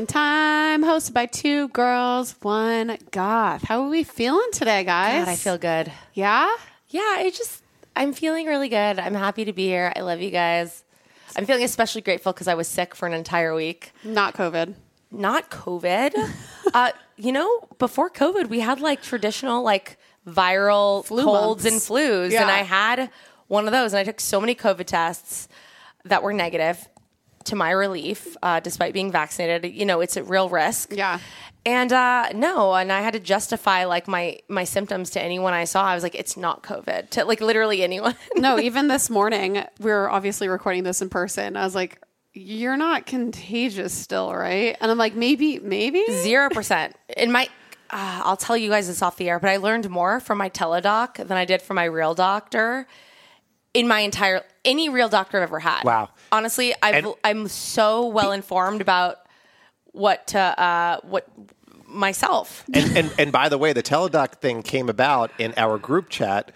[0.00, 3.64] Killing Time, hosted by two girls, one goth.
[3.64, 5.26] How are we feeling today, guys?
[5.26, 5.92] God, I feel good.
[6.14, 6.48] Yeah?
[6.88, 7.62] Yeah, I just
[7.94, 8.98] I'm feeling really good.
[8.98, 9.92] I'm happy to be here.
[9.94, 10.84] I love you guys.
[11.36, 13.92] I'm feeling especially grateful because I was sick for an entire week.
[14.02, 14.72] Not COVID.
[15.10, 16.14] Not COVID.
[16.72, 21.90] uh, you know, before COVID, we had like traditional like viral Flu colds months.
[21.90, 22.40] and flus, Yeah.
[22.42, 23.10] and I had
[23.48, 25.46] one of those, and I took so many COVID tests
[26.06, 26.88] that were negative.
[27.44, 30.92] To my relief, uh, despite being vaccinated, you know it's a real risk.
[30.94, 31.18] Yeah.
[31.66, 35.64] And uh, no, and I had to justify like my my symptoms to anyone I
[35.64, 35.84] saw.
[35.84, 38.14] I was like, it's not COVID to like literally anyone.
[38.36, 41.56] No, even this morning, we were obviously recording this in person.
[41.56, 42.00] I was like,
[42.32, 44.76] you're not contagious still, right?
[44.80, 46.04] And I'm like, maybe, maybe?
[46.10, 46.96] Zero percent.
[47.16, 47.48] In my,
[47.90, 50.48] uh, I'll tell you guys this off the air, but I learned more from my
[50.48, 52.86] teledoc than I did from my real doctor
[53.74, 55.84] in my entire any real doctor I've ever had.
[55.84, 56.10] Wow.
[56.32, 59.18] Honestly, I've, And- I'm so well informed about
[59.92, 61.26] what to uh, what
[61.86, 62.64] myself.
[62.72, 66.52] and, and and by the way, the teledoc thing came about in our group chat,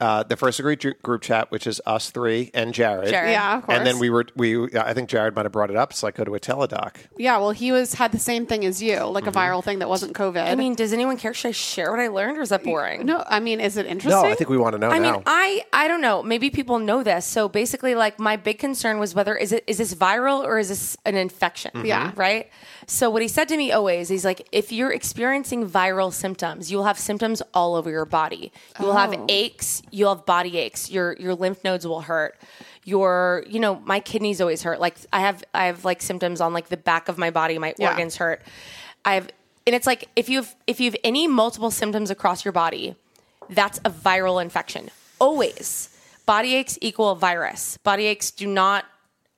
[0.00, 3.10] uh, the first degree group chat, which is us three and Jared.
[3.10, 3.32] Jared.
[3.32, 3.78] Yeah, of course.
[3.78, 4.74] And then we were we.
[4.76, 6.96] I think Jared might have brought it up, so I go to a teledoc.
[7.18, 9.88] Yeah, well, he was had the same thing as you, like a viral thing that
[9.88, 10.42] wasn't COVID.
[10.44, 11.34] I mean, does anyone care?
[11.34, 13.04] Should I share what I learned, or is that boring?
[13.06, 14.22] no, I mean, is it interesting?
[14.22, 15.12] No, I think we want to know I now.
[15.12, 16.22] mean, I I don't know.
[16.22, 17.26] Maybe people know this.
[17.26, 20.68] So basically, like my big concern was whether is it is this viral or is
[20.68, 21.84] this an infection?
[21.84, 22.12] Yeah.
[22.16, 22.50] Right.
[22.90, 26.72] So what he said to me always, is he's like, if you're experiencing viral symptoms,
[26.72, 28.50] you'll have symptoms all over your body.
[28.80, 29.26] You'll have Oh.
[29.28, 29.80] aches.
[29.92, 30.90] You'll have body aches.
[30.90, 32.36] Your your lymph nodes will hurt.
[32.84, 34.80] Your you know my kidneys always hurt.
[34.80, 37.58] Like I have I have like symptoms on like the back of my body.
[37.58, 37.90] My Yeah.
[37.90, 38.42] organs hurt.
[39.04, 39.30] I have.
[39.68, 42.96] And it's like if you've if you've any multiple symptoms across your body,
[43.48, 44.90] that's a viral infection.
[45.20, 45.90] Always.
[46.26, 47.76] Body aches equal virus.
[47.84, 48.84] Body aches do not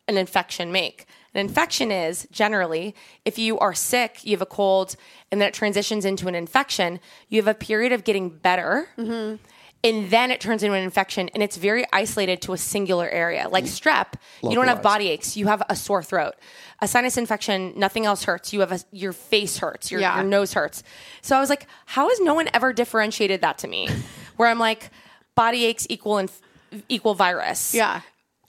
[0.09, 1.07] an infection make.
[1.35, 2.95] An infection is generally
[3.25, 4.97] if you are sick, you have a cold,
[5.31, 8.89] and then it transitions into an infection, you have a period of getting better.
[8.99, 9.37] Mm-hmm.
[9.85, 13.49] And then it turns into an infection, and it's very isolated to a singular area.
[13.49, 13.89] Like mm-hmm.
[13.89, 16.35] strep, you don't have body aches, you have a sore throat.
[16.81, 18.53] A sinus infection, nothing else hurts.
[18.53, 20.17] You have a, your face hurts, your, Yeah.
[20.17, 20.85] your nose hurts.
[21.21, 23.89] So I was like, how has no one ever differentiated that to me?
[24.37, 24.91] Where I'm like,
[25.35, 26.41] body aches equal inf-
[26.89, 27.75] equal virus.
[27.75, 28.03] Yeah.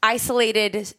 [0.04, 0.94] Isolated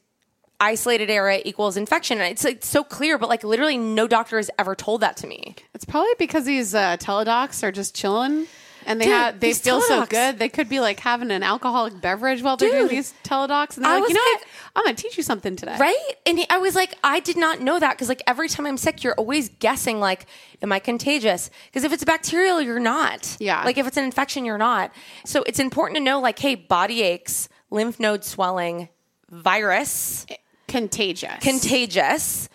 [0.64, 2.19] isolated area equals infection.
[2.20, 5.26] And it's like so clear, but like literally no doctor has ever told that to
[5.26, 5.54] me.
[5.75, 8.47] It's probably because these uh, teledocs are just chilling.
[8.86, 10.38] And they Dude, have, they feel so good.
[10.38, 13.84] They could be like having an alcoholic beverage while they're doing Dude, these teledocs, and
[13.86, 14.48] they're I like, you know like, what?
[14.76, 15.78] I'm going to teach you something today.
[15.78, 16.12] Right?
[16.26, 18.77] And he, I was like, I did not know that because like every time I'm
[18.77, 20.27] sick, you're always guessing like,
[20.60, 21.48] am I contagious?
[21.66, 23.39] Because if it's bacterial, you're not.
[23.41, 23.65] Yeah.
[23.65, 24.92] Like if it's an infection, you're not.
[25.24, 28.91] So it's important to know like, hey, body aches, lymph node swelling,
[29.30, 30.27] virus,
[30.69, 31.39] Contagious.
[31.41, 32.49] contagious,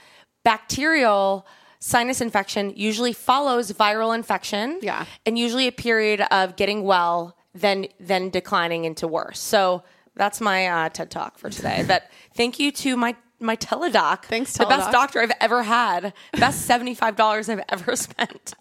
[0.44, 1.46] bacterial
[1.80, 4.80] sinus infection usually follows viral infection.
[4.82, 5.06] Yeah.
[5.26, 9.40] And usually a period of getting well, then then declining into worse.
[9.40, 9.84] So
[10.16, 11.84] that's my uh, TED talk for today.
[11.88, 12.04] but
[12.36, 14.24] thank you to my my teledoc.
[14.24, 16.12] Thanks, The best doctor I've ever had.
[16.34, 18.54] Best seventy five dollars I've ever spent.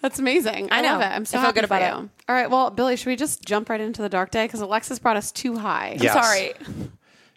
[0.00, 0.68] That's amazing.
[0.70, 0.92] I, I know.
[0.92, 1.06] love it.
[1.06, 2.04] I'm so I feel happy good for about you.
[2.04, 2.10] it.
[2.28, 2.48] All right.
[2.48, 4.44] Well, Billy, should we just jump right into the dark day?
[4.44, 5.96] Because Alexis brought us too high.
[6.00, 6.12] Yes.
[6.12, 6.52] Sorry.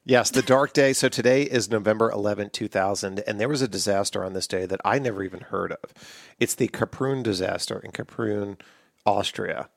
[0.10, 0.94] Yes, the dark day.
[0.94, 4.82] So today is November 11, 2000, and there was a disaster on this day that
[4.84, 5.94] I never even heard of.
[6.40, 8.60] It's the Kaprun disaster in Kaprun,
[9.06, 9.70] Austria,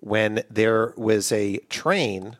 [0.00, 2.36] when there was a train,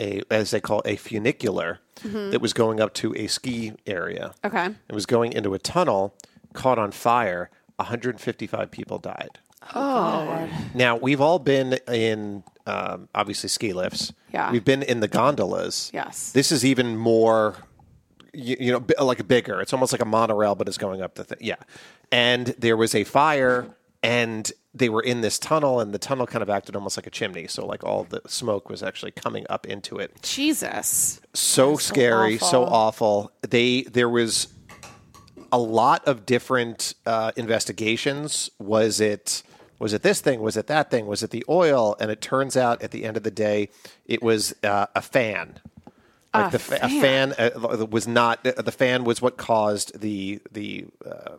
[0.00, 2.30] a as they call a funicular, mm-hmm.
[2.32, 4.34] that was going up to a ski area.
[4.44, 4.66] Okay.
[4.88, 6.16] It was going into a tunnel,
[6.52, 7.48] caught on fire.
[7.76, 9.38] 155 people died.
[9.74, 14.12] Oh, Now we've all been in um, obviously ski lifts.
[14.32, 14.50] Yeah.
[14.52, 15.90] we've been in the gondolas.
[15.92, 16.32] Yes.
[16.32, 17.56] this is even more.
[18.34, 19.60] You, you know, bi- like bigger.
[19.60, 21.38] It's almost like a monorail, but it's going up the thing.
[21.42, 21.56] Yeah,
[22.10, 23.66] and there was a fire,
[24.02, 27.10] and they were in this tunnel, and the tunnel kind of acted almost like a
[27.10, 27.46] chimney.
[27.46, 31.20] So like all the smoke was actually coming up into it Jesus.
[31.34, 32.74] so scary, so awful.
[32.74, 33.32] awful.
[33.42, 34.48] They there was
[35.52, 38.50] a lot of different uh, investigations.
[38.58, 39.42] Was it
[39.82, 40.40] was it this thing?
[40.40, 41.06] Was it that thing?
[41.06, 41.96] Was it the oil?
[41.98, 43.68] And it turns out at the end of the day,
[44.06, 45.58] it was uh, a fan.
[46.32, 50.86] Like the fa- a fan uh, was not the fan was what caused the the
[51.04, 51.32] uh,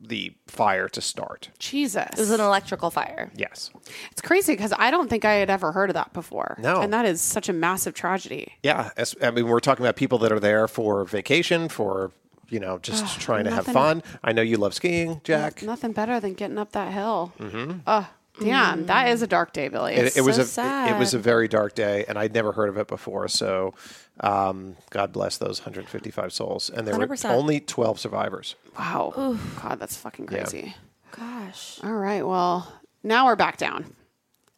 [0.00, 1.50] the fire to start.
[1.58, 2.08] Jesus.
[2.14, 3.30] It was an electrical fire.
[3.36, 3.70] Yes.
[4.10, 6.56] It's crazy because I don't think I had ever heard of that before.
[6.58, 6.80] No.
[6.80, 8.52] And that is such a massive tragedy.
[8.62, 12.10] Yeah, as- I mean, we're talking about people that are there for vacation, for
[12.48, 14.02] you know, just trying to have fun.
[14.22, 15.62] I know you love skiing, Jack.
[15.62, 17.32] Nothing better than getting up that hill.
[17.38, 17.78] Mm-hmm.
[17.86, 18.08] Oh,
[18.40, 18.86] damn.
[18.86, 19.94] That is a dark day, Billy.
[19.94, 22.68] It, it was so a it was a very dark day, and I'd never heard
[22.68, 23.28] of it before.
[23.28, 23.74] So,
[24.20, 27.24] um, God bless those 155 souls, and there 100%.
[27.24, 28.54] were only 12 survivors.
[28.78, 29.38] wow.
[29.62, 30.74] God, that's fucking crazy.
[31.12, 31.78] Gosh.
[31.82, 32.26] All right.
[32.26, 33.94] Well, now we're back down.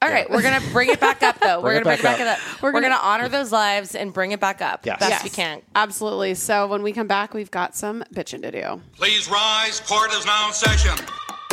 [0.03, 1.61] All right, we're gonna bring it back up though.
[1.63, 2.63] we're gonna it bring back it back up.
[2.63, 5.01] We're, gonna, honor those lives and bring it back up Yes.
[5.01, 5.25] best Yes.
[5.25, 5.63] we can.
[5.75, 6.35] Absolutely.
[6.35, 8.83] So when we come back, we've got some bitching to do.
[8.95, 9.81] Please rise.
[9.81, 11.03] Court is now in session.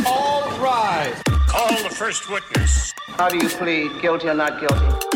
[0.06, 1.22] All rise.
[1.48, 2.94] Call the first witness.
[3.08, 5.13] How do you plead, guilty or not guilty?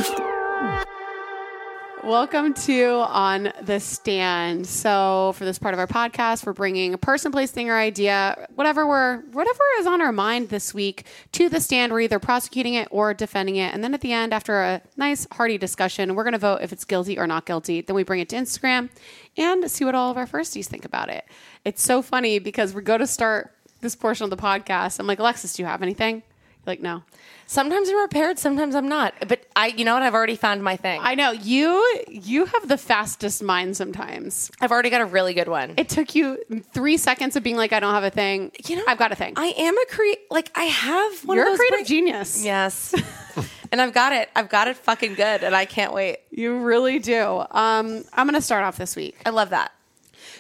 [2.08, 4.66] Welcome to On the Stand.
[4.66, 8.48] So, for this part of our podcast, we're bringing a person, place, thing, or idea,
[8.56, 11.92] whatever we're, whatever is on our mind this week, to the stand.
[11.92, 15.28] We're either prosecuting it or defending it, and then at the end, after a nice
[15.34, 17.82] hearty discussion, we're going to vote if it's guilty or not guilty.
[17.82, 18.88] Then we bring it to Instagram
[19.36, 21.26] and see what all of our firsties think about it.
[21.66, 24.98] It's so funny because we go to start this portion of the podcast.
[25.02, 26.24] I'm like, Alexis, do you have anything?
[26.68, 27.04] Like, no.
[27.50, 29.14] Sometimes I'm prepared, sometimes I'm not.
[29.26, 30.04] But I, you know what?
[30.04, 31.00] I've already found my thing.
[31.02, 31.82] I know you.
[32.10, 34.52] You have the fastest mind sometimes.
[34.60, 35.74] I've already got a really good one.
[35.78, 36.44] It took you
[36.74, 38.52] three seconds of being like, I don't have a thing.
[38.68, 39.34] you know, I've got a thing.
[39.38, 40.20] I am a create.
[40.30, 42.44] Like I have one You're of a those creative brain- genius.
[42.44, 42.94] Yes,
[43.72, 44.30] and I've got it.
[44.36, 46.18] I've got it fucking good, and I can't wait.
[46.32, 47.46] You really do.
[47.52, 49.16] Um, I'm going to start off this week.
[49.26, 49.72] I love that.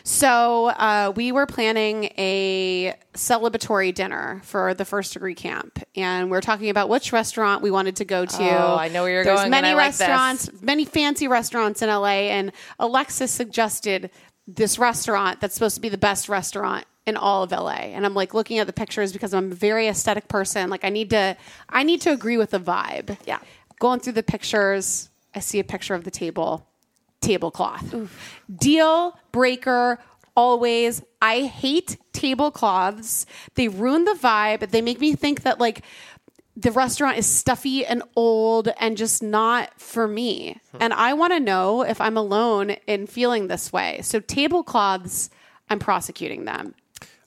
[0.07, 6.37] So uh, we were planning a celebratory dinner for the first degree camp, and we
[6.37, 8.57] are talking about which restaurant we wanted to go to.
[8.57, 11.89] Oh, I know where you're There's going, Many I like restaurants, many fancy restaurants in
[11.89, 14.09] LA, and Alexis suggested
[14.47, 17.71] this restaurant that's supposed to be the best restaurant in all of LA.
[17.71, 20.69] And I'm like looking at the pictures because I'm a very aesthetic person.
[20.69, 21.35] Like I need to,
[21.67, 23.17] I need to agree with the vibe.
[23.25, 23.39] Yeah.
[23.81, 26.65] Going through the pictures, I see a picture of the table
[27.27, 28.09] tablecloth.
[28.53, 29.99] Deal breaker
[30.35, 31.01] always.
[31.21, 33.25] I hate tablecloths.
[33.55, 34.69] They ruin the vibe.
[34.69, 35.83] They make me think that like
[36.55, 40.59] the restaurant is stuffy and old and just not for me.
[40.71, 40.77] Hmm.
[40.81, 43.99] And I want to know if I'm alone in feeling this way.
[44.01, 45.29] So tablecloths,
[45.69, 46.73] I'm prosecuting them.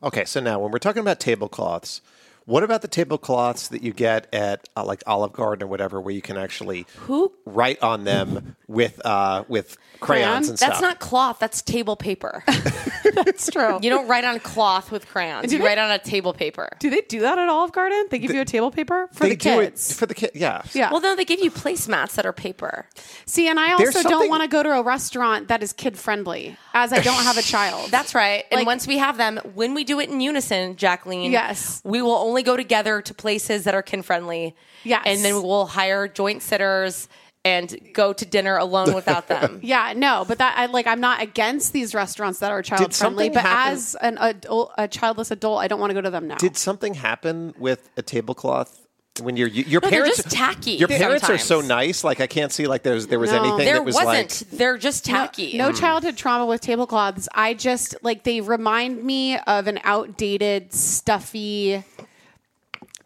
[0.02, 2.00] Okay, so now when we're talking about tablecloths,
[2.46, 6.14] what about the tablecloths that you get at uh, like Olive Garden or whatever, where
[6.14, 7.32] you can actually Who?
[7.44, 10.48] write on them with uh, with crayons Crayons?
[10.48, 10.70] and stuff?
[10.70, 11.38] That's not cloth.
[11.38, 12.42] That's table paper.
[13.14, 13.78] That's true.
[13.82, 15.48] you don't write on cloth with crayons.
[15.48, 16.68] Do You they- write on a table paper.
[16.78, 18.04] do they do that at Olive Garden?
[18.10, 19.92] They give you a table paper for they the do it kids.
[19.92, 20.30] for the kid.
[20.34, 20.90] Yeah, yeah.
[20.90, 22.86] Well, no, they give you placemats that are paper.
[23.26, 25.72] See, and I There's also don't something- want to go to a restaurant that is
[25.72, 27.90] kid friendly, as I don't have a child.
[27.90, 28.44] That's right.
[28.50, 31.80] And Like- once we have them, when we do it in unison, Jacqueline, Yes.
[31.84, 34.54] we will only go together to places that are kin friendly.
[34.84, 35.02] Yes.
[35.04, 37.08] and then we'll hire joint sitters
[37.44, 39.60] and go to dinner alone without them.
[39.62, 43.28] Yeah, no, but that I like I'm not against these restaurants that are child friendly,
[43.30, 46.28] but happen- as an adult, a childless adult, I don't want to go to them
[46.28, 46.36] now.
[46.36, 48.86] Did something happen with a tablecloth
[49.20, 52.04] when your your No, parents just tacky Your parents are so nice.
[52.04, 53.38] Like I can't see like there's there was No.
[53.42, 54.42] anything There that was wasn't.
[54.42, 55.58] like They're just tacky.
[55.58, 55.76] No hmm.
[55.76, 57.28] childhood trauma with tablecloths.
[57.34, 61.84] I just like they remind me of an outdated, stuffy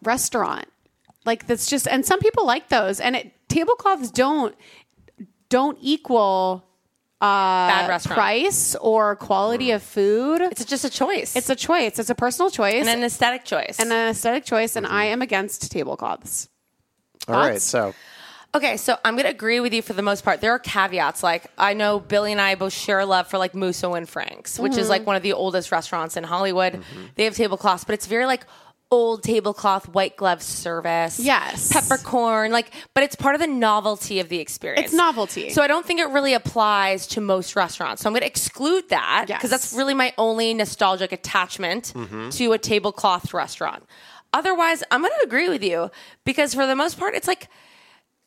[0.07, 0.67] restaurant.
[1.25, 3.01] Like that's just and some people like those.
[3.01, 4.55] And it tablecloths don't
[5.49, 6.65] don't equal
[7.21, 8.17] uh, Bad restaurant.
[8.17, 10.43] price or quality of food.
[10.43, 11.35] It's just a choice.
[11.37, 11.99] It's a choice.
[11.99, 13.79] It's a personal choice and an aesthetic choice.
[13.81, 16.49] and an aesthetic choice, and I am against tablecloths.
[17.29, 17.61] all right.
[17.63, 17.95] So
[18.57, 20.41] Okay, so I'm going to agree with you for the most part.
[20.41, 21.25] There are caveats.
[21.25, 24.61] Like, I know Billy and I both share a love for like Musso and Frank's,
[24.61, 26.81] which is like one of the oldest restaurants in Hollywood.
[27.17, 28.47] They have tablecloths, but it's very like
[28.95, 31.19] old tablecloth, white glove service.
[31.19, 31.73] Yes.
[31.73, 32.53] Peppercorn.
[32.53, 34.87] Like, but it's part of the novelty of the experience.
[34.87, 35.51] It's novelty.
[35.51, 38.03] So I don't think it really applies to most restaurants.
[38.03, 39.51] So I'm going to exclude that because Yes.
[39.51, 42.31] that's really my only nostalgic attachment Mm-hmm.
[42.31, 43.83] to a tablecloth restaurant.
[44.33, 45.91] Otherwise, I'm going to agree with you
[46.25, 47.49] because for the most part, it's like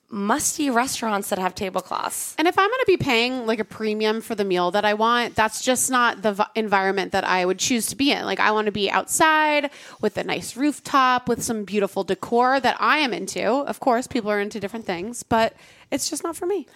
[0.10, 2.34] musty restaurants that have tablecloths.
[2.38, 4.94] And if I'm going to be paying like a premium for the meal that I
[4.94, 8.24] want, that's just not the v- environment that I would choose to be in.
[8.26, 12.78] Like I want to be outside with a nice rooftop with some beautiful decor that
[12.80, 13.44] I am into.
[13.46, 15.54] Of course, people are into different things, but
[15.92, 16.68] it's just not for me.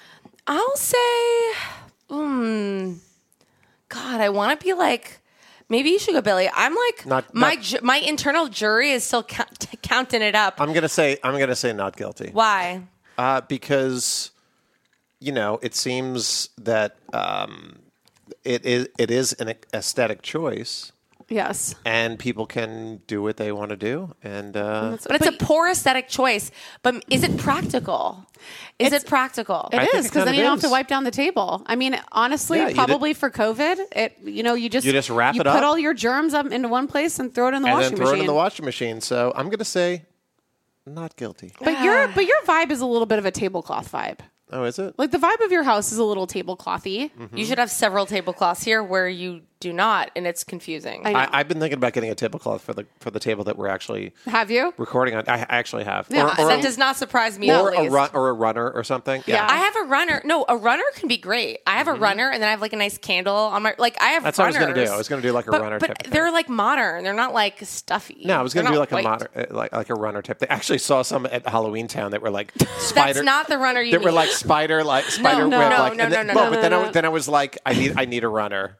[0.47, 1.53] I'll say,
[2.09, 2.93] hmm,
[3.89, 5.19] God, I want to be like.
[5.69, 6.49] Maybe you should go, Billy.
[6.53, 10.59] I'm like Not- my not- ju- my internal jury is still count- counting it up.
[10.59, 12.29] I'm gonna say I'm gonna say not guilty.
[12.33, 12.81] Why?
[13.21, 14.31] Uh, because
[15.19, 17.77] you know it seems that um,
[18.43, 20.91] it is it is an aesthetic choice,
[21.29, 21.75] Yes.
[21.85, 24.15] and people can do what they want to do.
[24.23, 26.49] And uh, But it's a poor aesthetic choice.
[26.81, 28.25] But is it practical?
[28.79, 29.69] Is it practical?
[29.71, 31.61] It I is because then you of don't have to wipe down the table.
[31.67, 35.11] I mean, honestly, Yeah, you probably for COVID, it you know you just You just
[35.11, 35.55] wrap you it put up.
[35.57, 37.89] Put all your germs up into one place and throw it in the and washing
[37.91, 38.17] then throw machine.
[38.17, 39.01] it in the washing machine.
[39.01, 40.05] So I'm gonna say
[40.85, 41.53] not guilty.
[41.59, 42.11] But your ah.
[42.13, 44.19] but your vibe is a little bit of a tablecloth vibe.
[44.51, 44.95] Oh, is it?
[44.97, 47.11] Like the vibe of your house is a little tableclothy.
[47.11, 47.37] Mm-hmm.
[47.37, 51.05] You should have several tablecloths here where you do not, and it's confusing.
[51.05, 53.57] I I, I've been thinking about getting a tablecloth for the for the table that
[53.57, 54.73] we're actually Have you?
[54.77, 55.23] recording on.
[55.27, 56.07] I I actually have.
[56.09, 57.51] Yeah, or, or, that a, does not surprise me.
[57.51, 59.23] or at a run or a runner or something.
[59.25, 59.47] Yeah.
[59.49, 60.21] I have a runner.
[60.25, 61.59] No, a runner can be great.
[61.65, 63.75] I have a runner, and then I have like a nice candle on my.
[63.77, 64.21] Like I have.
[64.21, 64.25] Mm-hmm.
[64.25, 64.91] That's what I was gonna do.
[64.91, 67.03] I was gonna do like a but, runner But type they're like modern.
[67.03, 68.23] They're not like stuffy.
[68.25, 69.03] No, I was going to They're do like a white.
[69.03, 70.39] moder- uh, like like a runner tip.
[70.39, 73.13] They actually saw some at Halloween Town that were like spider.
[73.13, 75.71] That's not the runner you That were like spider like spider no, web.
[75.71, 77.27] no, like, no, and then, no, no, but, no, but then I then I was
[77.27, 78.77] like, I need I need a runner.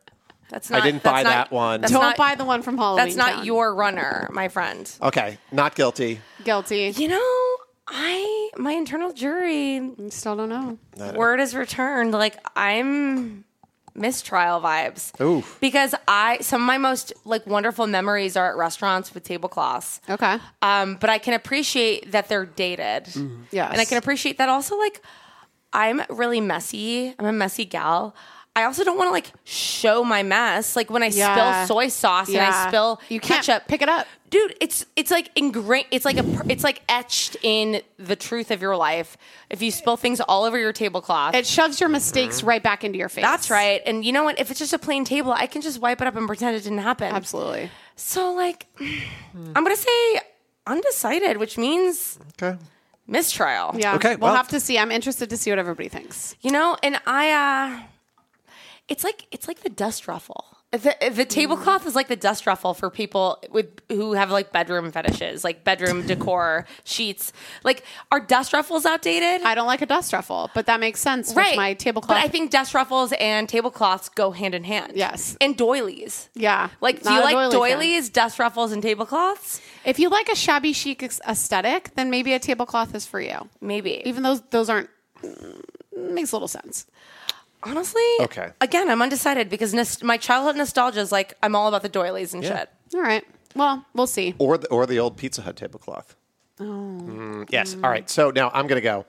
[0.51, 1.81] That's I not, didn't that's buy not- that one.
[1.81, 3.05] Don't not, buy the one from Halloween.
[3.05, 3.45] That's not Town.
[3.45, 4.91] your runner, my friend.
[5.01, 6.19] Okay, not guilty.
[6.43, 6.93] guilty.
[6.95, 7.55] You know,
[7.87, 10.77] I my internal jury Still don't know.
[11.15, 12.11] word is returned.
[12.11, 13.45] Like I'm
[13.95, 15.19] mistrial vibes.
[15.19, 15.57] Oof.
[15.59, 20.01] Because I some of my most like wonderful memories are at restaurants with tablecloths.
[20.09, 20.37] Okay.
[20.61, 23.07] Um, but I can appreciate that they're dated.
[23.51, 23.71] Yes.
[23.71, 25.01] And I can appreciate that also like
[25.73, 27.15] I'm really messy.
[27.17, 28.13] I'm a messy gal.
[28.55, 30.75] I also don't want to like show my mess.
[30.75, 31.63] Like when I Yeah.
[31.65, 34.07] spill soy sauce and I spill You can't ketchup, pick it up.
[34.29, 34.55] dude.
[34.59, 35.87] It's it's like ingrained.
[35.89, 39.15] It's like a it's like etched in the truth of your life.
[39.49, 42.99] If you spill things all over your tablecloth, It shoves your mistakes right back into
[42.99, 43.23] your face.
[43.23, 43.81] that's right.
[43.85, 44.37] And you know what?
[44.37, 46.63] If it's just a plain table, I can just wipe it up and pretend it
[46.63, 47.13] didn't happen.
[47.15, 47.71] Absolutely.
[47.95, 50.19] So like, I'm gonna say
[50.67, 52.57] undecided, which means Okay.
[53.07, 53.75] mistrial.
[53.77, 53.95] Yeah.
[53.95, 54.77] Okay, We'll well- have to see.
[54.77, 56.35] I'm interested to see what everybody thinks.
[56.41, 57.83] You know, and I, uh,
[58.91, 60.45] it's like it's like the dust ruffle.
[60.71, 64.91] The, the tablecloth is like the dust ruffle for people with who have like bedroom
[64.91, 67.33] fetishes, like bedroom decor sheets.
[67.63, 69.45] Like, are dust ruffles outdated?
[69.45, 72.17] I don't like a dust ruffle, but that makes sense right, with my tablecloth.
[72.17, 74.93] But I think dust ruffles and tablecloths go hand in hand.
[74.95, 75.37] Yes.
[75.41, 76.29] and doilies.
[76.35, 76.69] yeah.
[76.79, 77.77] Like, do you like doily fan.
[77.77, 79.61] doilies, dust ruffles, and tablecloths?
[79.85, 83.49] If you like a shabby chic aesthetic, then maybe a tablecloth is for you.
[83.59, 84.01] Maybe.
[84.05, 84.89] Even though those aren't
[85.21, 85.63] mm,
[85.97, 86.87] makes a little sense.
[87.63, 88.51] Honestly, Okay.
[88.59, 92.33] Again, I'm undecided because nos- my childhood nostalgia is like I'm all about the doilies
[92.33, 92.59] and Yeah.
[92.59, 92.69] shit.
[92.95, 93.23] All right.
[93.55, 94.33] Well, we'll see.
[94.39, 96.15] Or the or the old Pizza Hut tablecloth.
[96.59, 96.63] Oh.
[96.63, 97.75] Mm, yes.
[97.75, 98.09] All right.
[98.09, 99.05] So now I'm going to go.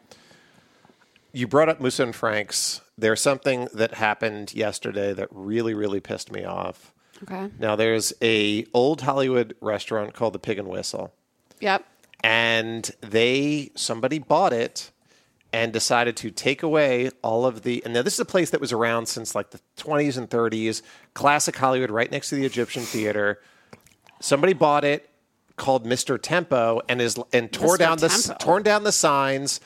[1.32, 2.80] You brought up Musso and Frank's.
[2.98, 6.92] There's something that happened yesterday that really, really pissed me off.
[7.22, 7.48] Okay.
[7.58, 11.12] Now there's a old Hollywood restaurant called the Pig and Whistle.
[11.60, 11.84] Yep.
[12.24, 14.91] and they somebody bought it
[15.52, 18.60] and decided to take away all of the and now this is a place that
[18.60, 20.82] was around since like the 20s and 30s
[21.14, 23.40] classic hollywood right next to the egyptian theater
[24.20, 25.08] somebody bought it
[25.56, 27.78] called mr tempo and is and tore Mr.
[27.78, 28.34] down the Tempo.
[28.38, 29.60] torn down the signs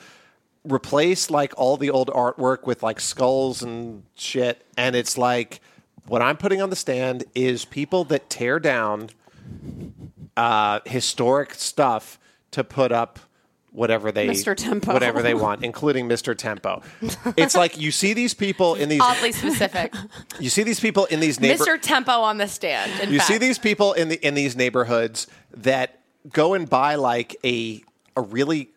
[0.63, 5.61] replaced like all the old artwork with like skulls and shit and it's like
[6.07, 9.09] what i'm putting on the stand is people that tear down
[10.35, 12.19] uh, historic stuff
[12.51, 13.19] to put up
[13.77, 14.55] whatever they Mr.
[14.55, 14.91] Tempo.
[14.91, 16.35] whatever they want, including Mr.
[16.35, 16.81] Tempo.
[17.37, 19.93] It's like you see these people in these Oddly specific.
[20.39, 21.79] you see these people in these neighbor Mr.
[21.79, 22.91] Tempo on the stand.
[23.01, 23.27] in you fact.
[23.27, 25.99] see these people in the in these neighborhoods that
[26.33, 27.83] go and buy like a
[28.15, 28.71] a really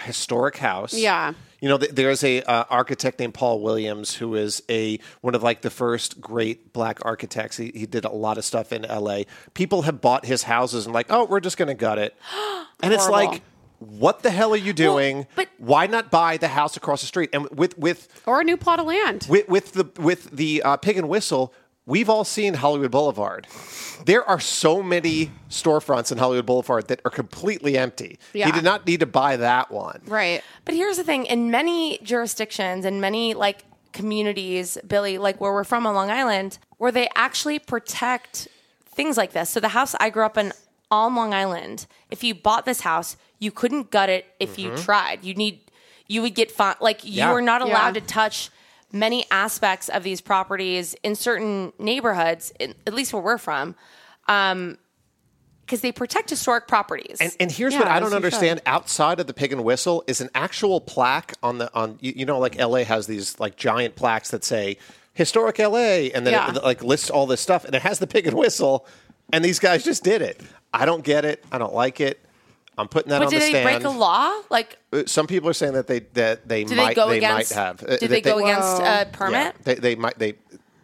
[0.00, 0.92] historic house.
[0.92, 1.34] Yeah.
[1.60, 5.44] You know, th- there's a uh, architect named Paul Williams who is a one of
[5.44, 7.56] like the first great black architects.
[7.58, 9.26] He, he did a lot of stuff in L.A.
[9.54, 12.16] People have bought his houses and like, oh, we're just going to gut it,
[12.82, 13.42] and it's like,
[13.82, 15.26] what the hell are you doing?
[15.36, 17.30] but- Why not buy the house across the street?
[17.32, 19.26] And with with or a new plot of land.
[19.28, 21.52] with, with the with the uh, pig and whistle,
[21.86, 23.46] we've all seen Hollywood Boulevard.
[24.04, 28.18] There are so many storefronts in Hollywood Boulevard that are completely empty.
[28.32, 28.46] Yeah.
[28.46, 30.00] He did not need to buy that one.
[30.06, 30.42] right.
[30.64, 35.64] But here's the thing: in many jurisdictions, in many like communities, Billy, like where we're
[35.64, 38.48] from on Long Island, where they actually protect
[38.86, 39.50] things like this.
[39.50, 40.52] So the house I grew up in
[40.92, 45.24] on Long Island, if you bought this house, you couldn't gut it if you tried.
[45.24, 45.60] You need,
[46.06, 46.76] you would get fined.
[46.80, 47.32] Like you Yeah.
[47.32, 48.00] are not allowed Yeah.
[48.00, 48.50] to touch
[48.92, 53.74] many aspects of these properties in certain neighborhoods, in, at least where we're from.
[54.28, 54.78] Um,
[55.64, 57.16] because they protect historic properties.
[57.20, 60.04] And, and here's Yeah, what I don't you understand: outside of the pig and whistle
[60.06, 62.84] is an actual plaque on the on you, you know like L.A.
[62.84, 64.76] has these like giant plaques that say
[65.14, 66.12] historic L.A.
[66.12, 66.50] and then Yeah.
[66.50, 68.86] it, like lists all this stuff, and it has the pig and whistle,
[69.32, 70.42] and these guys just did it.
[70.72, 71.44] I don't get it.
[71.52, 72.18] I don't like it.
[72.78, 73.82] I'm putting that but on did the they stand.
[73.82, 74.40] break a law?
[74.50, 77.18] Like, Uh, Some people are saying that they that they did might they go they
[77.18, 77.54] against?
[77.54, 77.82] might have.
[77.82, 78.78] Uh, Did that they go against Whoa.
[78.78, 79.54] a Yeah, permit?
[79.64, 80.34] they, they might they.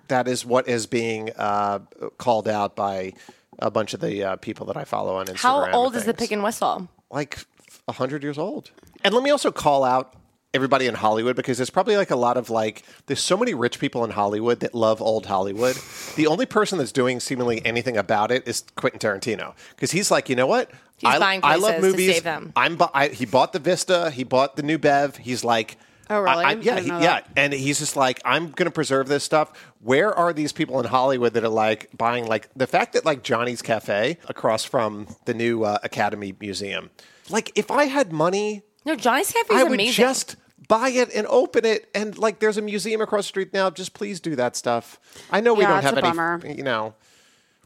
[0.09, 1.81] That is what is being uh,
[2.19, 3.15] called out by
[3.59, 5.37] a bunch of the uh, people that I follow on Instagram.
[5.39, 6.89] How old is the things pig and whistle?
[7.11, 7.39] like
[7.87, 8.71] 100 years old.
[9.03, 10.15] And let me also call out
[10.55, 13.79] everybody in Hollywood because there's probably like a lot of like there's so many rich
[13.79, 15.77] people in Hollywood that love old Hollywood.
[16.19, 20.29] The only person that's doing seemingly anything about it is Quentin Tarantino because he's like,
[20.29, 20.71] you know what?
[20.99, 22.15] He's I, buying I love movies.
[22.17, 22.53] save them.
[22.57, 25.17] I'm bu- I, he bought the Vista, he bought the new Bev.
[25.17, 25.79] He's like
[26.11, 26.43] Oh, really?
[26.45, 29.53] I- I yeah, he- yeah, and he's just like, I'm going to preserve this stuff.
[29.83, 33.23] Where are these people in Hollywood that are like buying like the fact that like
[33.23, 36.89] Johnny's Cafe across from the new uh, Academy Museum?
[37.29, 40.03] Like, if I had money, No, Johnny's Cafe is I would amazing.
[40.03, 40.37] just
[40.69, 41.89] buy it and open it.
[41.95, 43.71] And like, there's a museum across the street now.
[43.71, 45.01] Just please do that stuff.
[45.31, 46.41] I know we Yeah, don't have any, bummer.
[46.47, 46.95] you know,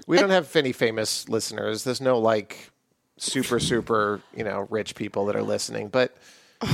[0.07, 1.85] we don't have any famous listeners.
[1.85, 2.71] There's no like
[3.19, 6.17] super super you know rich people that are listening, but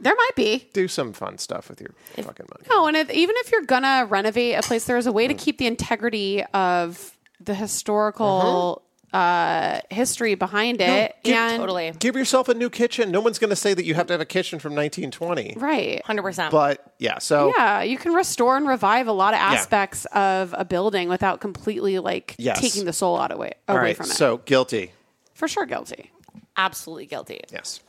[0.00, 0.68] There might be.
[0.74, 2.66] do some fun stuff with your fucking money.
[2.68, 5.38] No, and if, even if you're gonna renovate a place, there's a way to mm.
[5.38, 8.83] keep the integrity of the historical mm-hmm.
[9.14, 11.14] Uh, history behind it.
[11.22, 13.10] give- and totally Give yourself a new kitchen.
[13.10, 15.54] No one's going to say that you have to have a kitchen from 1920.
[15.56, 16.04] right.
[16.04, 16.50] hundred percent.
[16.50, 20.64] But yeah, so Yeah, you can restore and revive a lot of aspects of a
[20.64, 22.60] building without completely like Yes.
[22.60, 23.96] taking the soul out of way all away right.
[23.96, 24.14] from it.
[24.14, 24.92] So guilty.
[25.34, 26.10] For sure, guilty.
[26.56, 27.40] Absolutely guilty.
[27.52, 27.80] Yes.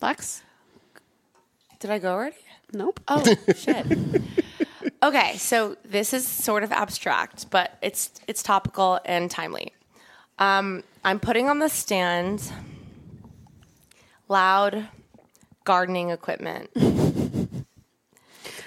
[0.00, 0.42] Lex?
[1.80, 2.36] Did I go already?
[2.72, 3.00] Nope.
[3.08, 3.22] Oh
[3.56, 3.86] shit.
[5.02, 9.72] Okay, so this is sort of abstract, but it's it's topical and timely.
[10.42, 12.52] Um, I'm putting on the stand
[14.28, 14.88] loud
[15.62, 16.70] gardening equipment.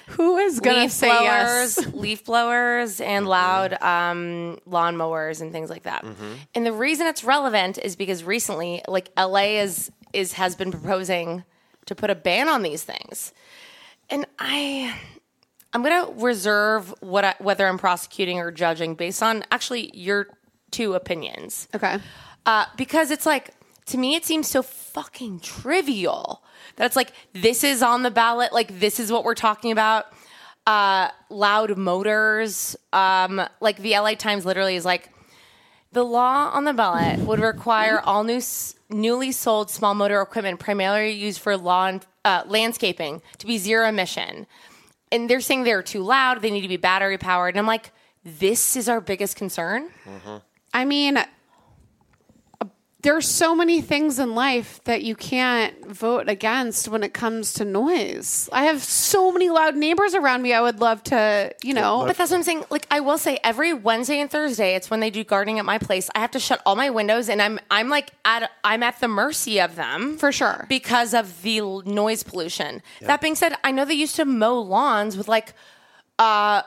[0.08, 1.88] Who is gonna leaf say blowers, yes?
[1.94, 6.06] leaf blowers, and loud um, lawn mowers and things like that.
[6.54, 11.44] And the reason it's relevant is because recently, like LA is is has been proposing
[11.88, 13.34] to put a ban on these things,
[14.10, 14.96] and I.
[15.74, 20.30] I'm gonna reserve what I, whether I'm prosecuting or judging based on actually your
[20.72, 21.68] two opinions.
[21.76, 22.00] Okay.
[22.46, 23.52] uh, because it's like
[23.88, 26.42] to me it seems so fucking trivial
[26.76, 30.06] that it's like this is on the ballot like this is what we're talking about.
[30.68, 35.12] Uh, loud motors um, like the la times literally is like
[35.92, 40.60] the law on the ballot would require all new s- newly sold small motor equipment
[40.60, 44.48] primarily used for lawn uh, landscaping to be zero emission.
[45.12, 47.54] And they're saying they're too loud they need to be battery powered.
[47.54, 47.92] And i'm like
[48.24, 49.90] this is our biggest concern
[50.76, 51.18] I mean,
[53.02, 57.64] there's so many things in life that you can't vote against when it comes to
[57.64, 58.50] noise.
[58.52, 60.54] I have so many loud neighbors around me.
[60.54, 62.04] I would love to, you know.
[62.06, 62.66] But that's what I'm saying.
[62.70, 65.78] Like I will say, every Wednesday and Thursday, it's when they do gardening at my
[65.78, 66.10] place.
[66.14, 69.08] I have to shut all my windows, and I'm I'm like at I'm at the
[69.08, 70.66] mercy of them For sure.
[70.68, 72.82] because of the noise pollution.
[73.00, 75.54] That being said, I know they used to mow lawns with like
[76.20, 76.64] uh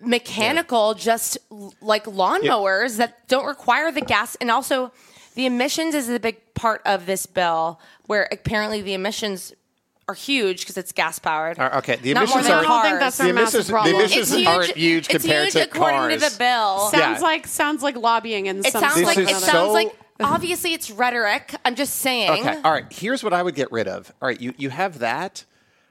[0.00, 1.38] mechanical, just
[1.80, 4.92] like lawnmowers that don't require the gas, and also
[5.34, 9.52] the emissions is a big part of this bill, where apparently the emissions.
[10.08, 11.56] Are huge because it's gas powered.
[11.56, 13.00] Uh, okay, the emissions are- I don't think cars.
[13.00, 16.00] that's The our massive emissions- the emissions It's aren't huge it's compared huge to according
[16.00, 16.32] to cars.
[16.32, 16.78] the bill.
[16.90, 17.26] sounds Yeah.
[17.28, 20.72] like sounds like lobbying in It some sounds like is it so- sounds like obviously
[20.74, 21.54] it's rhetoric.
[21.64, 22.28] I'm just saying.
[22.44, 22.58] Okay.
[22.64, 22.86] All right.
[22.92, 24.12] Here's what I would get rid of.
[24.20, 24.40] All right.
[24.40, 25.44] You you have that.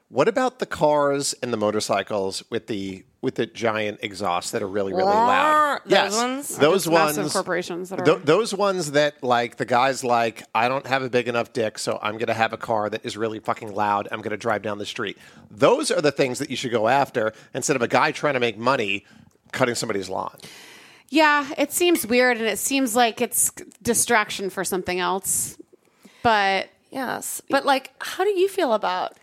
[0.10, 4.68] What about the cars and the motorcycles with the with the giant exhausts that are
[4.68, 5.82] really really loud?
[5.84, 6.58] Those yes, ones?
[6.58, 7.18] those ones.
[7.18, 10.44] massive corporations that are- Tho- those ones that like the guys like.
[10.54, 13.06] I don't have a big enough dick, so I'm going to have a car that
[13.06, 14.08] is really fucking loud.
[14.12, 15.18] I'm going to drive down the street.
[15.52, 18.40] Those are the things that you should go after instead of a guy trying to
[18.40, 19.06] make money
[19.52, 20.38] cutting somebody's lawn.
[21.10, 23.52] Yeah, it seems weird and it seems like it's
[23.82, 25.58] distraction for something else.
[26.22, 29.14] But Yes, but like, how do you feel about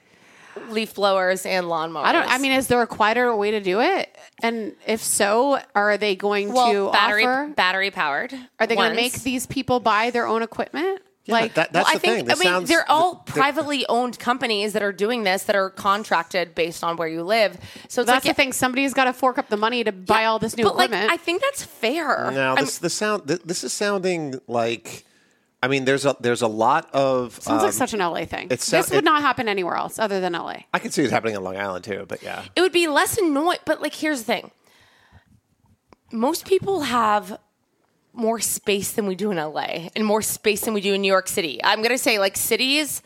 [0.71, 2.05] leaf blowers and lawnmowers?
[2.05, 2.29] I don't.
[2.29, 4.17] I mean, is there a quieter way to do it?
[4.43, 7.53] And if so, are they going well, to battery offer?
[7.55, 8.35] battery powered.
[8.61, 11.03] Are they going to make these people buy their own equipment?
[11.29, 12.25] like, that, that's well, the I think thing.
[12.27, 15.57] This I mean sounds, they're all th- privately owned companies that are doing this that
[15.57, 17.59] are contracted based on where you live.
[17.89, 18.53] So it's that's like the thing.
[18.53, 21.09] Somebody's got to fork up the money to buy all this new but equipment.
[21.09, 22.31] Like, I think that's fair.
[22.33, 23.27] Now this the sound.
[23.27, 25.05] This is sounding like.
[25.63, 27.33] I mean, there's a there's a lot of.
[27.41, 28.49] Sounds like um, such an LA thing.
[28.51, 30.59] it sou- this would it- not happen anywhere else other than LA.
[30.73, 32.45] I can see it happening in Long Island too, but yeah.
[32.55, 33.59] it would be less annoying.
[33.65, 34.51] But like, here's the thing:
[36.13, 37.39] most people have
[38.13, 41.11] more space than we do in LA, and more space than we do in New
[41.11, 41.61] York City.
[41.65, 43.03] I'm gonna say, like, cities.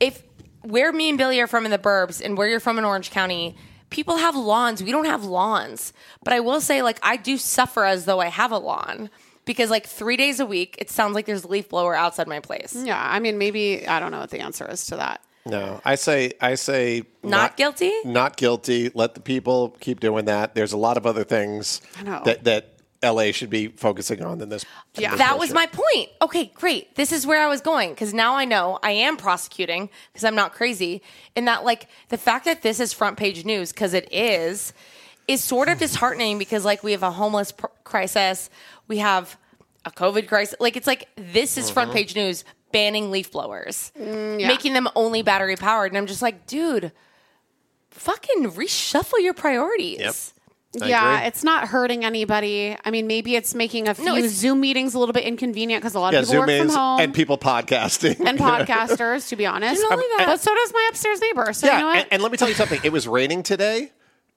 [0.00, 0.22] If
[0.62, 3.10] where me and Billy are from in the burbs, and where you're from in Orange
[3.10, 3.56] County.
[3.90, 4.82] People have lawns.
[4.82, 5.92] We don't have lawns.
[6.24, 9.08] But I will say, like, I do suffer as though I have a lawn
[9.44, 12.40] because, like, three days a week, it sounds like there's a leaf blower outside my
[12.40, 12.74] place.
[12.76, 15.20] Yeah, I mean, maybe I don't know what the answer is to that.
[15.46, 17.92] No, I say I say Not guilty?
[18.04, 18.90] Not guilty.
[18.94, 20.54] Let the people keep doing that.
[20.54, 22.22] There's a lot of other things know.
[22.24, 22.70] that that
[23.02, 24.64] LA should be focusing on than this.
[24.94, 25.10] Yeah.
[25.10, 26.08] this That was my point.
[26.22, 26.94] Okay, great.
[26.94, 30.34] This is where I was going because now I know I am prosecuting because I'm
[30.34, 31.02] not crazy.
[31.36, 34.72] And that, like, the fact that this is front page news because it is,
[35.26, 38.50] is sort of disheartening because, like, we have a homeless pr- crisis,
[38.88, 39.36] we have
[39.84, 40.56] a COVID crisis.
[40.60, 41.98] Like, it's like this is front mm-hmm.
[41.98, 45.92] page news banning leaf blowers, mm, making them only battery powered.
[45.92, 46.92] And I'm just like, dude,
[47.90, 50.00] fucking reshuffle your priorities.
[50.00, 50.14] Yep.
[50.82, 51.28] I yeah, agree.
[51.28, 52.76] it's not hurting anybody.
[52.84, 55.94] I mean, maybe it's making a few it's- Zoom meetings a little bit inconvenient because
[55.94, 59.28] a lot Yeah, of people Zoom work meetings from home and people podcasting and podcasters.
[59.28, 61.52] To be honest, Not only that- but so does my upstairs neighbor.
[61.52, 61.96] So Yeah, you know what?
[61.98, 62.80] and, and let me tell you something.
[62.82, 63.92] It was raining today.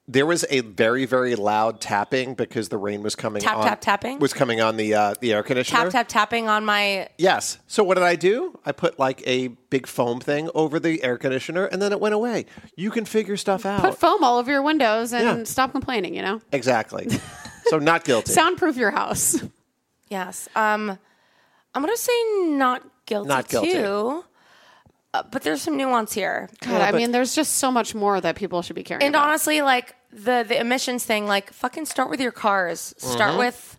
[0.10, 3.42] There was a very very loud tapping because the rain was coming.
[3.42, 4.20] Tap, on, tap, tapping?
[4.20, 5.84] was coming on the uh, the air conditioner.
[5.84, 7.58] Tap, tap, tapping on my Yes.
[7.68, 8.58] So what did I do?
[8.66, 12.16] I put like a big foam thing over the air conditioner, and then it went
[12.16, 12.46] away.
[12.78, 13.82] You can figure stuff out.
[13.82, 15.44] Put foam all over your windows and Yeah.
[15.44, 16.16] stop complaining.
[16.16, 17.10] You know, exactly.
[17.66, 18.32] so not guilty.
[18.32, 19.44] soundproof your house.
[20.10, 20.48] Yes.
[20.56, 20.98] Um,
[21.76, 22.14] I'm going to say
[22.46, 23.74] not guilty, Not guilty.
[23.74, 24.24] too.
[25.18, 26.50] Uh, but there's some nuance here.
[26.62, 29.28] God, I mean, there's just so much more that people should be caring And about.
[29.30, 32.94] honestly, like the the emissions thing, like fucking start with your cars.
[32.98, 33.78] Start with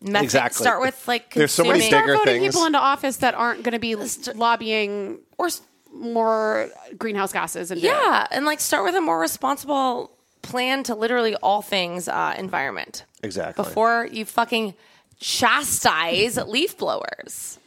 [0.00, 0.14] methane.
[0.14, 0.24] Mm-hmm.
[0.24, 0.62] Exactly.
[0.64, 2.54] Start with like There's so many consuming- Start bigger voting things.
[2.54, 3.94] people into office that aren't going to be
[4.34, 6.68] lobbying or s- more
[6.98, 7.70] greenhouse gases.
[7.70, 12.34] And yeah, and like start with a more responsible plan to literally all things uh,
[12.38, 13.64] environment exactly.
[13.64, 14.74] before you fucking
[15.18, 17.58] chastise leaf blowers.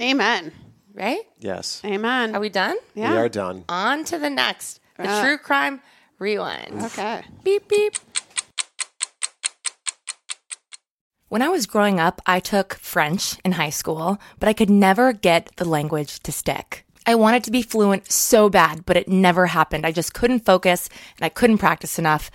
[0.00, 0.52] amen,
[1.00, 1.22] Right?
[1.38, 1.80] yes.
[1.84, 2.34] amen.
[2.34, 2.76] Are we done?
[2.94, 3.12] Yeah.
[3.12, 3.64] We are done.
[3.70, 4.80] On to the next.
[4.98, 5.80] The Uh, true crime
[6.18, 6.82] rewind.
[6.84, 7.22] Okay.
[7.42, 7.94] Beep, beep.
[11.28, 15.12] When I was growing up, I took French in high school, but I could never
[15.12, 16.84] get the language to stick.
[17.06, 19.86] I wanted to be fluent so bad, but it never happened.
[19.86, 22.30] I just couldn't focus and I couldn't practice enough,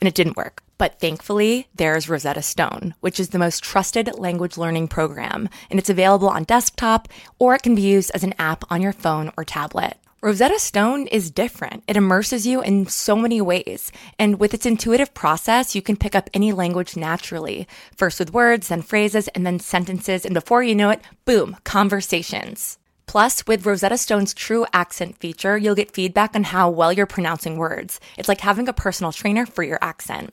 [0.00, 0.62] and it didn't work.
[0.80, 5.90] But thankfully, there's Rosetta Stone, which is the most trusted language learning program, and it's
[5.90, 7.06] available on desktop
[7.38, 9.98] or it can be used as an app on your phone or tablet.
[10.22, 11.84] Rosetta Stone is different.
[11.86, 13.92] It immerses you in so many ways.
[14.18, 17.68] And with its intuitive process, you can pick up any language naturally.
[17.94, 20.24] First with words, then phrases, and then sentences.
[20.24, 22.78] And before you know it, boom, conversations.
[23.10, 27.56] Plus, with Rosetta Stone's true accent feature, you'll get feedback on how well you're pronouncing
[27.56, 27.98] words.
[28.16, 30.32] It's like having a personal trainer for your accent.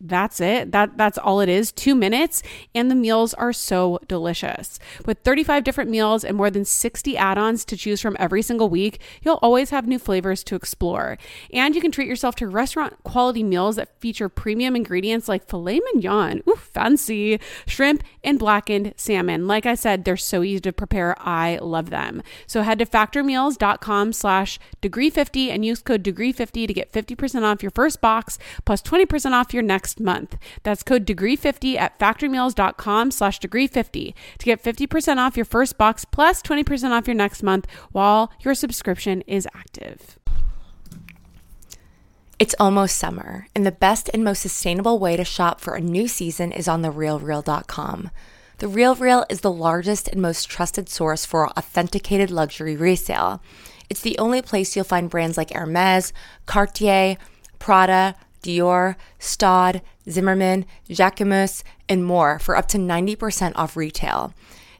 [0.00, 0.72] that's it.
[0.72, 1.72] That that's all it is.
[1.72, 2.42] 2 minutes
[2.74, 4.78] and the meals are so delicious.
[5.06, 9.00] With 35 different meals and more than 60 add-ons to choose from every single week,
[9.22, 11.18] you'll always have new flavors to explore.
[11.52, 15.80] And you can treat yourself to restaurant quality meals that feature premium ingredients like filet
[15.92, 19.46] mignon, ooh fancy, shrimp and blackened salmon.
[19.46, 21.16] Like I said, they're so easy to prepare.
[21.18, 22.22] I love them.
[22.46, 27.42] So head to factormeals.com slash degree 50 and use code degree 50 to get 50%
[27.42, 30.36] off your first box plus 20% off your next month.
[30.62, 36.42] That's code degree50 at factorymeals.com slash degree50 to get 50% off your first box plus
[36.42, 40.18] 20% off your next month while your subscription is active.
[42.38, 46.06] It's almost summer, and the best and most sustainable way to shop for a new
[46.06, 48.10] season is on therealreal.com.
[48.58, 53.42] The Real Real is the largest and most trusted source for authenticated luxury resale.
[53.90, 56.12] It's the only place you'll find brands like Hermes,
[56.46, 57.16] Cartier,
[57.58, 64.32] Prada, Dior, Staud, Zimmermann, Jacquemus, and more for up to 90% off retail.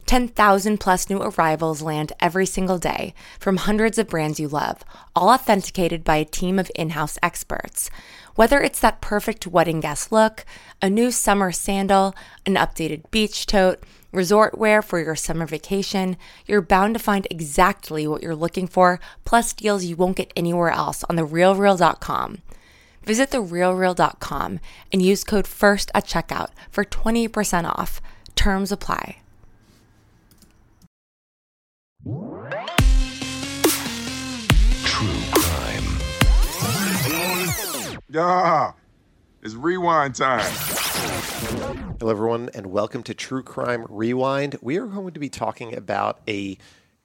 [0.09, 4.83] 10,000 plus new arrivals land every single day from hundreds of brands you love,
[5.15, 7.91] all authenticated by a team of in house experts.
[8.35, 10.47] Whether it's that perfect wedding guest look,
[10.81, 12.15] a new summer sandal,
[12.47, 16.17] an updated beach tote, resort wear for your summer vacation,
[16.47, 20.71] you're bound to find exactly what you're looking for, plus deals you won't get anywhere
[20.71, 22.39] else on therealreal.com.
[23.03, 28.01] Visit therealreal.com and use code FIRST at checkout for 20% off.
[28.35, 29.19] Terms apply.
[34.99, 35.85] True crime.
[38.09, 38.73] Yeah,
[39.45, 40.41] it's rewind time.
[42.01, 44.57] Hello, everyone, and welcome to True Crime Rewind.
[44.61, 46.59] We are going to be talking about a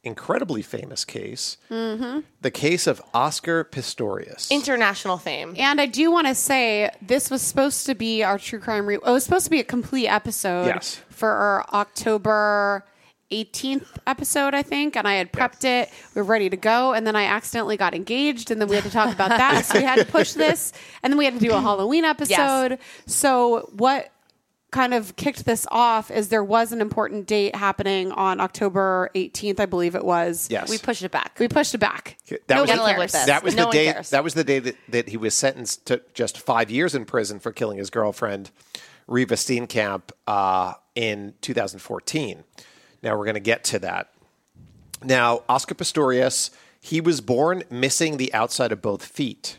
[0.04, 2.22] incredibly famous case, mm-hmm.
[2.42, 4.50] the case of Oscar Pistorius.
[4.50, 5.54] International fame.
[5.60, 8.88] And I do want to say this was supposed to be our true crime.
[8.88, 11.00] Re- it was supposed to be a complete episode Yes.
[11.10, 12.86] for our October
[13.34, 14.96] 18th episode, I think.
[14.96, 15.90] And I had prepped it.
[16.16, 16.94] We were ready to go.
[16.94, 18.52] And then I accidentally got engaged.
[18.52, 19.66] And then we had to talk about that.
[19.66, 20.74] so we had to push this.
[21.02, 22.80] And then we had to do a Halloween episode.
[23.06, 24.10] So what
[24.72, 29.60] kind of kicked this off is there was an important date happening on October 18th,
[29.60, 30.48] I believe it was.
[30.50, 31.38] yes, We pushed it back.
[31.40, 32.18] We pushed it back.
[32.48, 33.26] that was, Nobody the, live with this.
[33.26, 33.94] that was No the one day.
[33.94, 34.10] cares.
[34.10, 37.40] That was the day that, that he was sentenced to just five years in prison
[37.40, 38.50] for killing his girlfriend,
[39.08, 42.44] Reeva Steenkamp, uh, in 2014.
[43.04, 44.10] Now we're going to get to that.
[45.04, 49.58] Now, Oscar Pistorius, he was born missing the outside of both feet,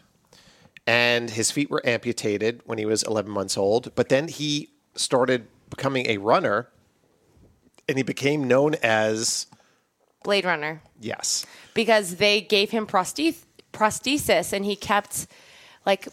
[0.86, 3.94] and his feet were amputated when he was 11 months old.
[3.94, 6.68] But then he started becoming a runner,
[7.86, 9.46] and he became known as
[10.22, 10.80] Blade Runner.
[10.98, 15.26] yes, because they gave him prosthesis and he kept
[15.84, 16.08] like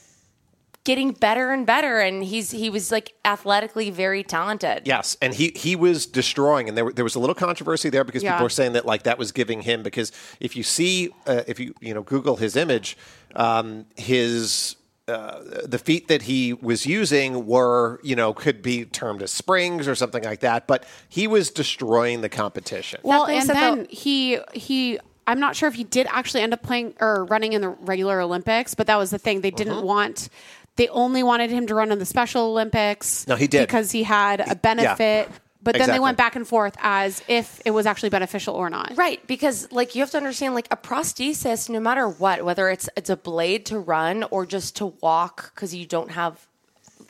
[0.84, 4.84] getting better and better and he's he was like athletically very talented.
[4.86, 8.24] Yes, and he he was destroying, and there there was a little controversy there because
[8.24, 8.32] Yeah.
[8.34, 11.60] people were saying that like that was giving him because if you see uh, if
[11.60, 12.98] you you know Google his image,
[13.36, 14.76] um, his
[15.08, 19.88] uh, the feet that he was using were you know could be termed as springs
[19.88, 23.00] or something like that, but he was destroying the competition.
[23.04, 25.00] Well, and then though- he he.
[25.28, 28.20] I'm not sure if he did actually end up playing or running in the regular
[28.20, 29.42] Olympics, but that was the thing.
[29.42, 30.30] They didn't want.
[30.78, 33.28] They only wanted him to run in the Special Olympics.
[33.28, 33.68] No, he did.
[33.68, 35.30] because he had a benefit.
[35.64, 38.94] But then they went back and forth as if it was actually beneficial or not.
[38.96, 42.90] Right, because like you have to understand like a prosthesis no matter what, whether it's
[42.98, 46.48] it's a blade to run or just to walk cuz you don't have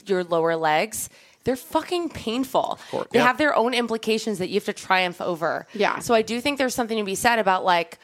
[0.06, 1.10] your lower legs,
[1.46, 2.78] they're fucking painful.
[2.92, 3.28] They yeah.
[3.28, 5.66] have their own implications that you have to triumph over.
[5.74, 6.00] Yeah.
[6.00, 8.00] So I do think there's something to be said about like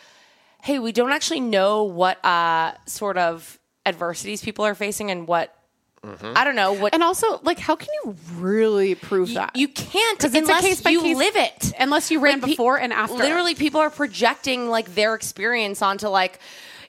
[0.62, 5.56] hey, we don't actually know what uh sort of adversities people are facing and what
[6.04, 6.34] mm-hmm.
[6.36, 9.56] I don't know what And also, like, how can you really prove that?
[9.56, 11.74] you can't because it's a unless case by you case- live it.
[11.80, 13.16] unless you ran Like, pe- before and after.
[13.18, 16.40] Literally, people are projecting like their experience onto like.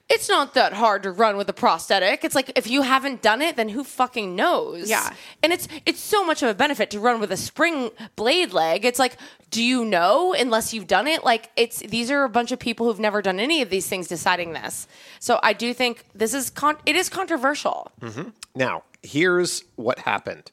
[0.09, 2.23] It's not that hard to run with a prosthetic.
[2.23, 4.89] It's like if you haven't done it, then who fucking knows?
[4.89, 5.13] Yeah.
[5.43, 8.85] And it's it's so much of a benefit to run with a spring blade leg.
[8.85, 9.17] It's like,
[9.51, 11.23] do you know unless you've done it?
[11.23, 14.07] Like it's these are a bunch of people who've never done any of these things
[14.07, 14.87] deciding this.
[15.19, 17.91] So I do think this is con- it is controversial.
[18.01, 18.29] Mm-hmm.
[18.55, 20.51] Now, here's what happened.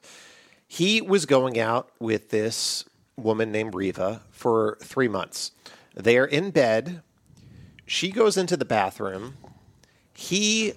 [0.68, 2.84] He was going out with this
[3.16, 5.52] woman named Reeva for three months.
[5.94, 7.02] They're in bed.
[7.86, 9.36] She goes into the bathroom.
[10.12, 10.74] He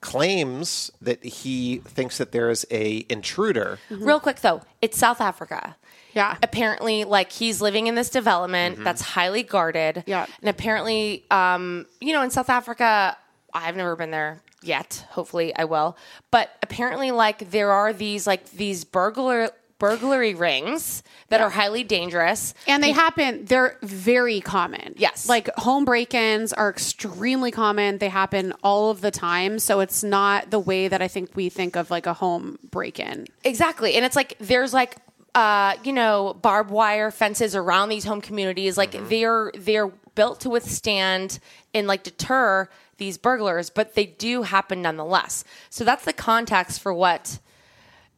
[0.00, 3.78] claims that he thinks that there is a intruder.
[3.90, 5.76] Real quick though, it's South Africa.
[6.14, 6.36] Yeah.
[6.42, 10.02] Apparently, like he's living in this development that's highly guarded.
[10.06, 10.26] Yeah.
[10.40, 13.16] And apparently, um, you know, in South Africa,
[13.52, 15.06] I've never been there yet.
[15.10, 15.96] Hopefully, I will.
[16.30, 19.50] But apparently, like there are these like these burglar
[19.80, 22.54] burglary rings that are highly dangerous.
[22.68, 24.94] And they happen, they're very common.
[24.96, 25.28] Yes.
[25.28, 27.98] Like home break ins are extremely common.
[27.98, 29.58] They happen all of the time.
[29.58, 33.00] So it's not the way that I think we think of like a home break
[33.00, 33.26] in.
[33.42, 33.96] Exactly.
[33.96, 34.96] And it's like there's like
[35.34, 38.76] uh, you know, barbed wire fences around these home communities.
[38.76, 41.38] Like they're they're built to withstand
[41.72, 45.44] and like deter these burglars, but they do happen nonetheless.
[45.70, 47.38] So that's the context for what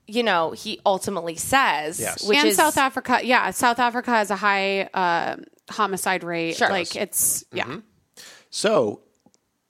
[0.06, 2.26] you know, he ultimately says, Yes.
[2.26, 5.36] which and is South Africa, yeah, South Africa has a high uh,
[5.70, 6.56] homicide rate.
[6.56, 6.68] Sure.
[6.68, 7.78] Like it's yeah.
[8.50, 9.00] So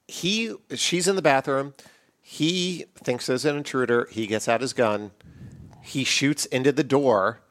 [0.09, 1.75] he, she's in the bathroom.
[2.21, 4.09] He thinks there's an intruder.
[4.11, 5.11] He gets out his gun.
[5.83, 7.43] He shoots into the door,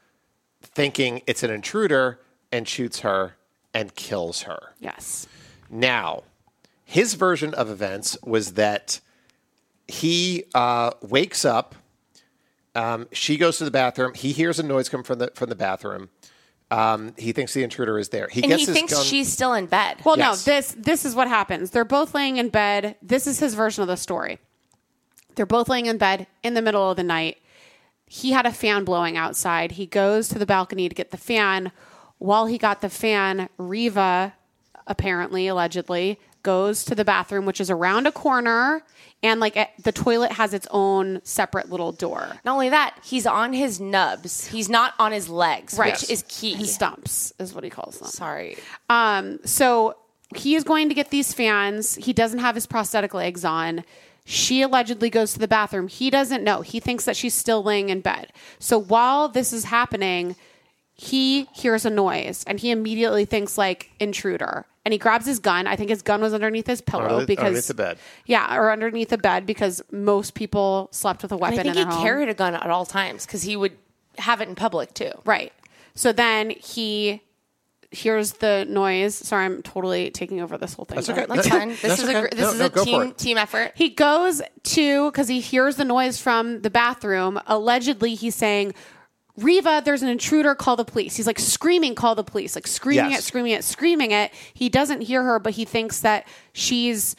[0.61, 2.19] thinking it's an intruder,
[2.51, 3.35] and shoots her
[3.73, 4.73] and kills her.
[4.79, 5.27] Yes.
[5.69, 6.23] Now,
[6.83, 8.99] his version of events was that
[9.87, 11.75] he uh, wakes up.
[12.75, 14.13] Um, she goes to the bathroom.
[14.13, 16.09] He hears a noise come from the from the bathroom.
[16.69, 18.29] Um, he thinks the intruder is there.
[18.29, 19.03] He and gets he his thinks gun.
[19.03, 19.97] she's still in bed.
[20.05, 20.47] Well, Yes.
[20.47, 21.71] no, this this is what happens.
[21.71, 22.95] They're both laying in bed.
[23.01, 24.39] This is his version of the story.
[25.35, 27.37] They're both laying in bed in the middle of the night.
[28.05, 29.73] He had a fan blowing outside.
[29.73, 31.71] He goes to the balcony to get the fan.
[32.19, 34.33] While he got the fan, Reeva,
[34.87, 38.83] apparently, allegedly, goes to the bathroom, which is around a corner,
[39.23, 42.27] and like the toilet has its own separate little door.
[42.43, 44.47] Not only that, he's on his nubs.
[44.47, 45.93] He's not on his legs, Right.
[45.93, 46.53] which is key.
[46.55, 48.07] His stumps is what he calls them.
[48.09, 48.57] Sorry.
[48.89, 49.95] Um, so
[50.35, 51.95] he is going to get these fans.
[51.95, 53.83] He doesn't have his prosthetic legs on.
[54.23, 55.87] She allegedly goes to the bathroom.
[55.87, 56.61] He doesn't know.
[56.61, 58.31] He thinks that she's still laying in bed.
[58.59, 60.35] So while this is happening,
[61.03, 64.65] he hears a noise and he immediately thinks like intruder.
[64.85, 65.65] And he grabs his gun.
[65.65, 67.97] I think his gun was underneath his pillow Underneath- because underneath the bed.
[68.25, 71.75] Yeah, or underneath the bed because most people slept with a And weapon I think
[71.77, 72.03] in he home.
[72.03, 73.73] carried a gun at all times because he would
[74.19, 75.11] have it in public too.
[75.25, 75.51] Right.
[75.95, 77.21] So then he
[77.91, 79.15] hears the noise.
[79.15, 80.95] Sorry, I'm totally taking over this whole thing.
[80.97, 81.25] That's okay.
[81.27, 81.69] That's No, fine.
[81.69, 82.17] This that's is okay.
[82.17, 83.71] a gr- this No, is no, a team team effort.
[83.75, 87.39] He goes to because he hears the noise from the bathroom.
[87.47, 88.73] Allegedly, he's saying,
[89.39, 90.55] "Reeva, there's an intruder.
[90.55, 93.19] Call the police." He's like screaming, "Call the police!" Like screaming Yes.
[93.19, 94.31] it, screaming it, screaming it.
[94.53, 97.15] He doesn't hear her, but he thinks that she's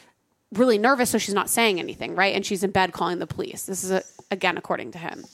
[0.53, 2.35] really nervous, so she's not saying anything, right?
[2.35, 3.65] And she's in bed calling the police.
[3.65, 5.25] This is a, again according to him.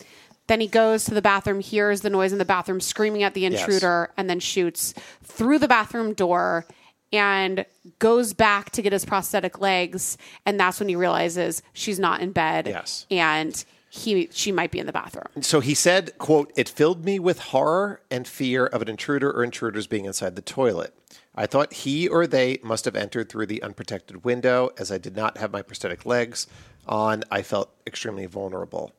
[0.47, 3.45] Then he goes to the bathroom, hears the noise in the bathroom, screaming at the
[3.45, 6.67] intruder, and then shoots through the bathroom door
[7.13, 7.67] and
[7.99, 10.17] goes back to get his prosthetic legs.
[10.47, 12.67] And that's when he realizes she's not in bed.
[12.67, 13.07] Yes.
[13.11, 15.43] And he she might be in the bathroom.
[15.43, 19.43] So he said, quote, it filled me with horror and fear of an intruder or
[19.43, 20.95] intruders being inside the toilet.
[21.35, 24.71] I thought he or they must have entered through the unprotected window.
[24.77, 26.47] As I did not have my prosthetic legs
[26.87, 28.93] on, I felt extremely vulnerable.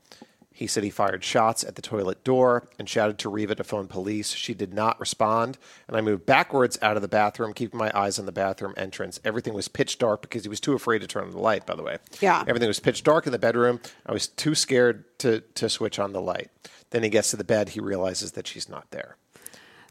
[0.59, 3.87] He said he fired shots at the toilet door and shouted to Reeva to phone
[3.87, 4.33] police.
[4.33, 8.19] She did not respond, and I moved backwards out of the bathroom, keeping my eyes
[8.19, 9.21] on the bathroom entrance.
[9.23, 11.75] Everything was pitch dark because he was too afraid to turn on the light, by
[11.75, 11.99] the way.
[12.19, 12.43] Yeah.
[12.45, 13.79] Everything was pitch dark in the bedroom.
[14.05, 16.49] I was too scared to, to switch on the light.
[16.89, 17.69] Then he gets to the bed.
[17.69, 19.15] He realizes that she's not there.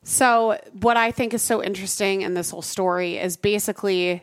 [0.03, 4.23] So, what I think is so interesting in this whole story is basically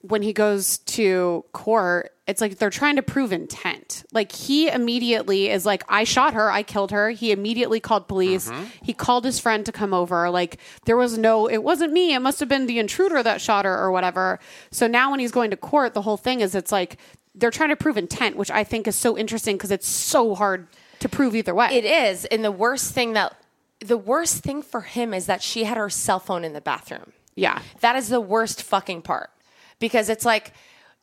[0.00, 4.04] when he goes to court, it's like they're trying to prove intent.
[4.12, 7.10] Like he immediately is like, I shot her, I killed her.
[7.10, 8.48] He immediately called police.
[8.48, 8.64] Mm-hmm.
[8.82, 10.30] He called his friend to come over.
[10.30, 12.14] Like there was no, it wasn't me.
[12.14, 14.38] It must have been the intruder that shot her or whatever.
[14.70, 16.98] So now when he's going to court, the whole thing is it's like
[17.34, 20.68] they're trying to prove intent, which I think is so interesting because it's so hard
[21.00, 21.68] to prove either way.
[21.72, 23.36] It is, and the worst thing that
[23.80, 27.12] the worst thing for him is that she had her cell phone in the bathroom.
[27.36, 27.62] yeah.
[27.80, 29.30] That is the worst fucking part
[29.78, 30.52] because it's like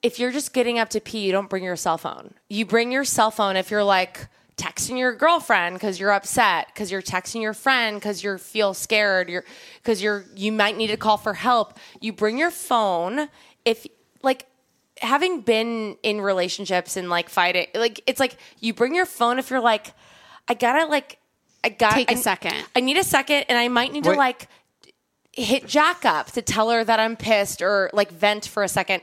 [0.04, 2.34] if you're just getting up to pee, you don't bring your cell phone.
[2.50, 6.92] You bring your cell phone if you're like texting your girlfriend because you're upset, because
[6.92, 9.44] you're texting your friend because you feel scared, you're
[9.82, 11.78] because you're you might need to call for help.
[12.02, 13.30] You bring your phone
[13.66, 13.86] if
[14.22, 14.46] like
[15.02, 19.50] having been in relationships and like fighting, like it's like you bring your phone if
[19.50, 19.94] you're like,
[20.48, 21.18] I gotta like,
[21.64, 22.56] I gotta Take a I- second.
[22.76, 24.48] I need a second, and I might need to like
[25.36, 29.02] hit Jack up to tell her that I'm pissed or like vent for a second.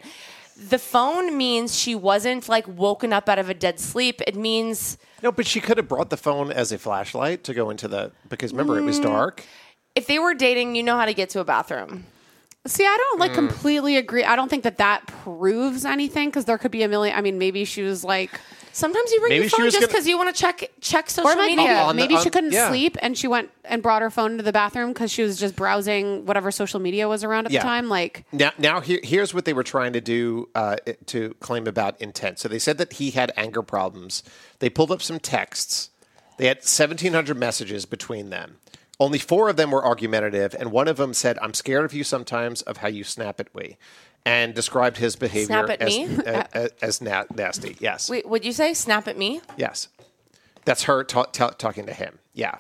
[0.57, 4.21] The phone means she wasn't like woken up out of a dead sleep.
[4.27, 7.71] It means No, but she could have brought the phone as a flashlight to go
[7.71, 9.05] into the because remember it was Mm.
[9.05, 9.45] dark.
[9.95, 12.05] if they were dating, you know how to get to a bathroom.
[12.67, 13.21] See, I don't Mm.
[13.21, 14.23] like completely agree.
[14.25, 17.17] I don't think that that proves anything because there could be a million.
[17.17, 18.31] I mean, maybe she was like,
[18.75, 21.11] Sometimes you bring Maybe your phone was just gonna- because you want to check check
[21.11, 21.75] social or maybe, media.
[21.83, 22.71] On the- maybe she couldn't yeah.
[22.71, 25.55] sleep and she went and brought her phone into the bathroom because she was just
[25.55, 27.61] browsing whatever social media was around at Yeah.
[27.61, 27.91] the time.
[27.91, 32.01] Like, Now, now here, here's what they were trying to do uh, to claim about
[32.01, 32.39] intent.
[32.39, 34.23] So they said that he had anger problems.
[34.61, 35.91] They pulled up some texts.
[36.39, 38.57] They had 1,700 messages between them.
[39.03, 42.05] Only four of them were argumentative, and one of them said, "I'm scared of you
[42.05, 43.77] sometimes of how you snap at me,"
[44.25, 46.05] and described his behavior Snap at as me?
[46.27, 47.77] a- a- as na- nasty.
[47.81, 49.41] Yes, Wait, would you say snap at me?
[49.57, 49.89] yes,
[50.65, 52.19] that's her ta- ta- talking to him.
[52.33, 52.59] Yeah,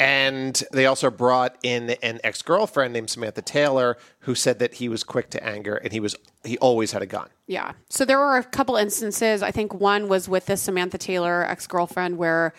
[0.00, 4.88] And they also brought in an ex girlfriend named Samantha Taylor, who said that he
[4.88, 7.28] was quick to anger and he was he always had a gun.
[7.46, 7.72] Yeah.
[7.88, 9.42] So there were a couple instances.
[9.42, 12.52] I think one was with this Samantha Taylor ex girlfriend where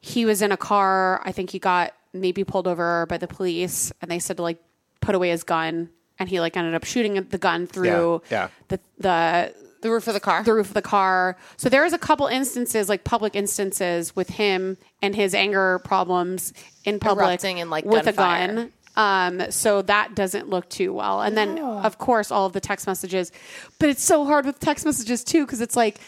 [0.00, 1.20] he was in a car.
[1.24, 4.58] I think he got maybe pulled over by the police and they said to like
[5.00, 8.80] put away his gun and he like ended up shooting the gun through Yeah, the
[8.98, 10.42] the The roof of the car.
[10.42, 11.36] the roof of the car.
[11.56, 16.52] So there is a couple instances, like public instances, with him and his anger problems
[16.84, 18.44] in public Erupting in, like, with gunfire.
[18.44, 18.72] a gun.
[18.96, 21.20] Um, so that doesn't look too well.
[21.20, 23.30] And then, of course, all of the text messages.
[23.78, 26.00] But it's so hard with text messages too because it's like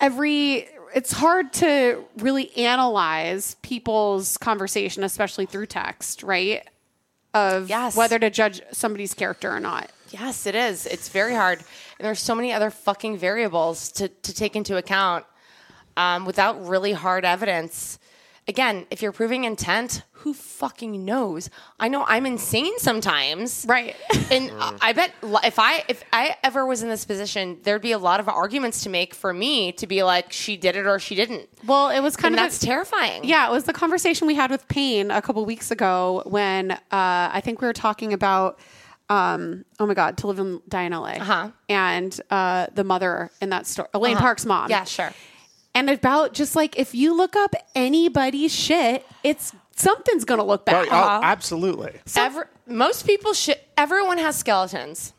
[0.00, 0.68] every.
[0.94, 6.66] It's hard to really analyze people's conversation, especially through text, right?
[7.34, 7.96] Of Yes.
[7.96, 9.90] whether to judge somebody's character or not.
[10.10, 10.84] Yes, it is.
[10.86, 11.60] It's very hard.
[11.98, 15.24] And there's so many other fucking variables to, to take into account
[15.96, 17.98] um, without really hard evidence.
[18.46, 21.50] Again, if you're proving intent, who fucking knows?
[21.78, 23.64] I know I'm insane sometimes.
[23.68, 23.96] Right.
[24.30, 24.50] And
[24.80, 25.12] I bet
[25.44, 28.82] if I if I ever was in this position, there'd be a lot of arguments
[28.84, 31.50] to make for me to be like she did it or she didn't.
[31.66, 33.24] Well, it was kind And of a- terrifying.
[33.24, 36.78] Yeah, it was the conversation we had with Payne a couple weeks ago when uh,
[36.90, 38.58] I think we were talking about,
[39.10, 41.12] um, oh my God, to live and die in LA.
[41.20, 41.50] Uh-huh.
[41.68, 44.70] And uh, the mother in that story, Elaine Park's mom.
[44.70, 45.12] Yeah, sure.
[45.74, 50.64] And about just like if you look up anybody's shit, it's something's going to look
[50.64, 50.86] bad.
[50.90, 51.98] Oh, absolutely.
[52.16, 53.58] Ever, most people should.
[53.76, 55.12] Everyone has skeletons.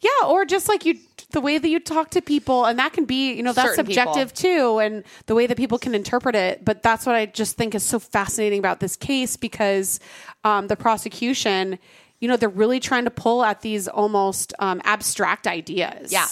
[0.00, 0.98] Yeah, or just like you,
[1.32, 3.84] the way that you talk to people, and that can be, you know, that's Certain
[3.84, 6.64] subjective too, and the way that people can interpret it.
[6.64, 10.00] But that's what I just think is so fascinating about this case because
[10.44, 11.78] um, the prosecution,
[12.20, 16.12] you know, they're really trying to pull at these almost um, abstract ideas.
[16.12, 16.26] Yeah.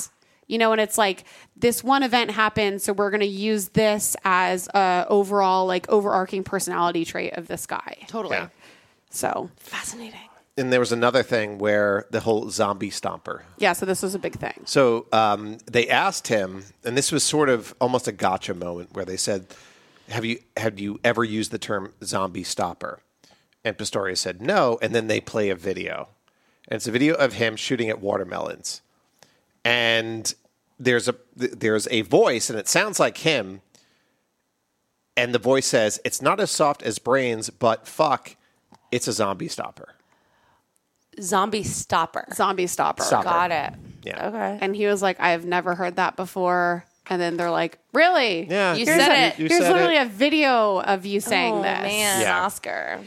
[0.47, 1.25] You know, and it's like
[1.57, 6.45] this one event happened, so we're going to use this as a overall like overarching
[6.45, 7.99] personality trait of this guy.
[8.07, 8.37] Totally.
[8.37, 8.49] Yeah.
[9.11, 10.21] So Fascinating.
[10.59, 13.43] And there was another thing where the whole zombie stomper.
[13.59, 14.63] yeah, so this was a big thing.
[14.65, 19.05] So um, they asked him, and this was sort of almost a gotcha moment where
[19.05, 19.49] they said,
[20.09, 23.01] "Have you have you ever used the term zombie stopper?"
[23.65, 26.09] And Pistorius said no, and then they play a video,
[26.69, 28.81] and it's a video of him shooting at watermelons,
[29.67, 30.35] and
[30.79, 33.63] there's a there's a voice, and it sounds like him,
[35.17, 38.37] and the voice says, "It's not as soft as brains, but fuck,
[38.93, 39.89] it's a zombie stopper."
[41.21, 42.27] Zombie stopper.
[42.35, 43.03] Zombie stopper.
[43.03, 43.25] Stopper.
[43.25, 43.73] Got it.
[44.05, 44.29] Yeah.
[44.29, 44.59] Okay.
[44.61, 46.85] And he was like, I've never heard that before.
[47.09, 48.47] And then they're like, Really?
[48.47, 49.39] Yeah, You Here's said a- it.
[49.39, 50.07] You Here's said literally it.
[50.09, 51.81] a video of you saying oh, this.
[51.81, 52.45] man, Yeah.
[52.45, 53.01] Oscar.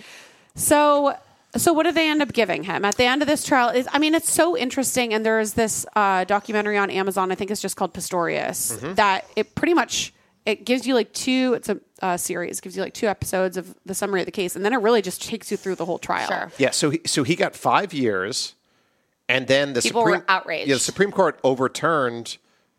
[0.56, 1.16] So,
[1.56, 3.70] so what do they end up giving him at the end of this trial?
[3.70, 5.14] Is I mean, it's so interesting.
[5.14, 7.32] And there is this uh, documentary on Amazon.
[7.32, 8.78] I think it's just called Pistorius.
[8.78, 8.94] Mm-hmm.
[8.96, 10.14] That it pretty much
[10.46, 11.54] it gives you like two.
[11.56, 12.60] It's a uh, series.
[12.60, 15.02] Gives you like two episodes of the summary of the case, and then it really
[15.02, 16.28] just takes you through the whole trial.
[16.28, 16.52] Sure.
[16.58, 18.56] Yeah, so he, so he got five years,
[19.28, 20.68] and then the People were outraged.
[20.68, 22.38] Yeah, the Supreme Court overturned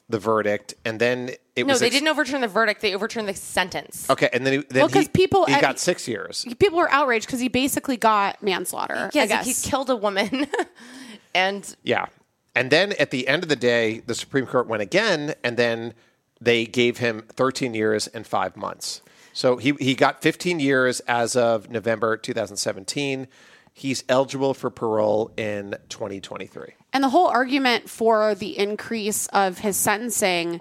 [0.09, 2.81] the verdict, and then it No, was they ex- didn't overturn the verdict.
[2.83, 4.09] They overturned the sentence.
[4.11, 6.45] Okay, and then he, then Well, 'cause he, people- he uh, got six years.
[6.59, 8.95] People were outraged because he basically got manslaughter.
[8.97, 9.47] I Yes, guess.
[9.65, 10.47] he killed a woman,
[11.35, 12.07] and Yeah,
[12.55, 15.95] and then at the end of the day, the Supreme Court went again, and then
[16.41, 19.03] they gave him 13 years and five months.
[19.33, 23.29] So he he got 15 years as of November 2017.
[23.73, 26.75] He's eligible for parole in 2023.
[26.93, 30.61] And the whole argument for the increase of his sentencing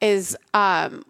[0.00, 1.04] is um,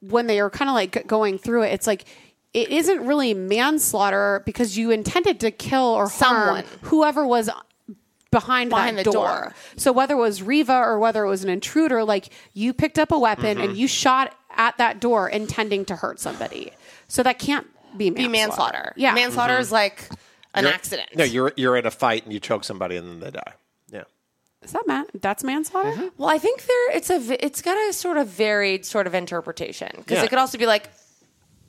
[0.00, 2.04] when they are kind of like going through it, it's like
[2.52, 6.64] it isn't really manslaughter because you intended to kill or harm Someone.
[6.82, 7.50] whoever was
[8.30, 9.26] behind, Behind that the door.
[9.26, 9.54] door.
[9.76, 13.12] So whether it was Reeva or whether it was an intruder, like you picked up
[13.12, 13.60] a weapon Mm-hmm.
[13.70, 16.72] and you shot at that door intending to hurt somebody.
[17.08, 17.66] So that can't
[17.96, 18.22] be manslaughter.
[18.24, 18.92] be manslaughter.
[18.96, 19.14] Yeah.
[19.14, 20.08] manslaughter is like
[20.54, 21.08] an You're- accident.
[21.16, 23.52] No, you're you're in a fight and you choke somebody and then they die.
[24.64, 24.66] Yeah.
[24.66, 25.04] Is that man?
[25.20, 25.90] That's manslaughter?
[25.90, 26.06] Mm-hmm.
[26.18, 29.88] Well, I think there it's a it's got a sort of varied sort of interpretation
[29.96, 30.24] because Yeah.
[30.24, 30.90] it could also be like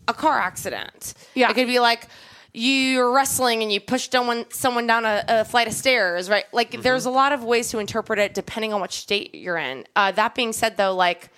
[0.08, 1.14] a car accident.
[1.34, 1.50] Yeah.
[1.50, 2.08] it could be like
[2.54, 6.46] you're wrestling and you push someone someone down a, a flight of stairs, right?
[6.54, 6.82] Like Mm-hmm.
[6.84, 9.86] there's a lot of ways to interpret it depending on which state you're in.
[9.96, 11.30] Uh, that being said, though, like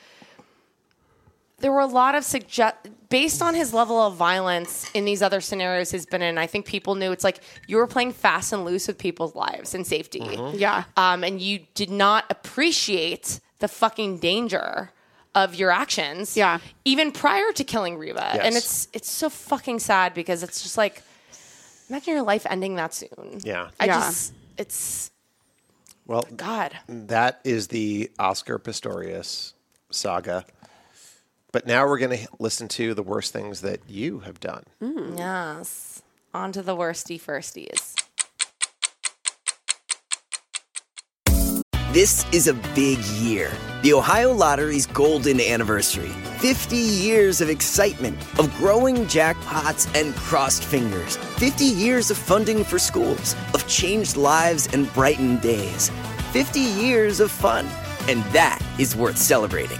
[1.60, 2.76] there were a lot of suggest
[3.10, 6.38] based on his level of violence in these other scenarios he's been in.
[6.38, 9.74] I think people knew it's like you were playing fast and loose with people's lives
[9.74, 10.22] and safety.
[10.54, 10.84] Yeah.
[10.98, 14.92] Um, and you did not appreciate the fucking danger
[15.34, 16.36] of your actions.
[16.38, 16.60] Yeah.
[16.86, 18.34] Even prior to killing Reeva.
[18.36, 18.40] Yes.
[18.46, 21.02] And it's it's so fucking sad because it's just like
[21.90, 23.40] imagine your life ending that soon.
[23.44, 23.70] Yeah.
[23.80, 24.00] I Yeah.
[24.00, 25.12] just it's
[26.06, 26.78] Well, God.
[26.88, 29.54] that is the Oscar Pistorius
[29.92, 30.46] saga.
[31.52, 34.64] But now we're going to listen to the worst things that you have done.
[34.82, 36.02] Mm, yes.
[36.34, 37.96] On to the worsty firsties.
[41.94, 43.50] This is a big year.
[43.82, 46.12] The Ohio Lottery's golden anniversary.
[46.40, 51.16] 50 years of excitement, of growing jackpots and crossed fingers.
[51.38, 55.90] 50 years of funding for schools, of changed lives and brightened days.
[56.34, 57.66] 50 years of fun.
[58.08, 59.80] And that is worth celebrating.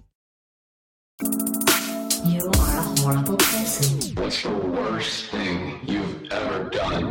[3.11, 4.15] Horrible person.
[4.15, 7.03] What's the worst thing you've ever done?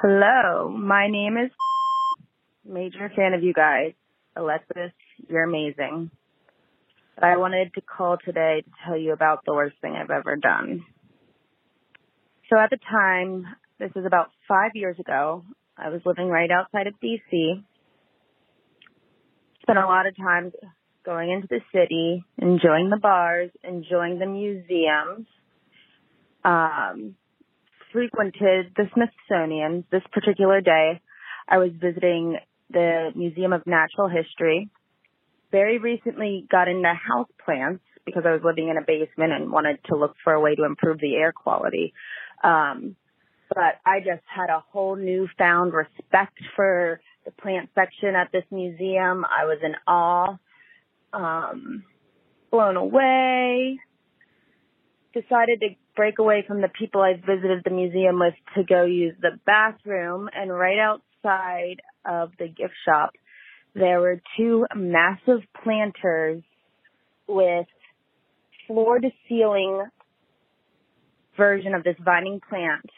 [0.00, 1.50] Hello, my name is
[2.64, 3.92] major fan of you guys.
[4.36, 4.92] Alexis,
[5.28, 6.10] you're amazing.
[7.14, 10.36] But I wanted to call today to tell you about the worst thing I've ever
[10.36, 10.84] done.
[12.50, 13.46] So at the time,
[13.78, 15.44] this was about five years ago,
[15.76, 17.62] I was living right outside of DC.
[19.62, 20.52] Spent a lot of time
[21.04, 25.26] going into the city, enjoying the bars, enjoying the museums.
[26.44, 27.16] Um,
[27.92, 29.84] frequented the Smithsonian.
[29.90, 31.00] This particular day,
[31.48, 32.36] I was visiting
[32.70, 34.68] the Museum of Natural History.
[35.52, 39.78] Very recently got into house plants because I was living in a basement and wanted
[39.86, 41.94] to look for a way to improve the air quality.
[42.42, 42.96] Um,
[43.48, 49.24] but I just had a whole newfound respect for the plant section at this museum.
[49.24, 50.36] I was in awe,
[51.14, 51.84] um,
[52.50, 53.78] blown away.
[55.12, 59.14] Decided to break away from the people I visited the museum with to go use
[59.20, 60.28] the bathroom.
[60.34, 63.12] And right outside of the gift shop,
[63.74, 66.42] there were two massive planters
[67.28, 67.66] with
[68.66, 69.84] floor to ceiling
[71.36, 72.88] version of this vining plant.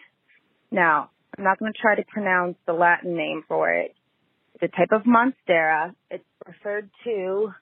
[0.71, 3.95] Now, I'm not going to try to pronounce the Latin name for it.
[4.55, 5.95] It's a type of monstera.
[6.11, 7.53] It's referred to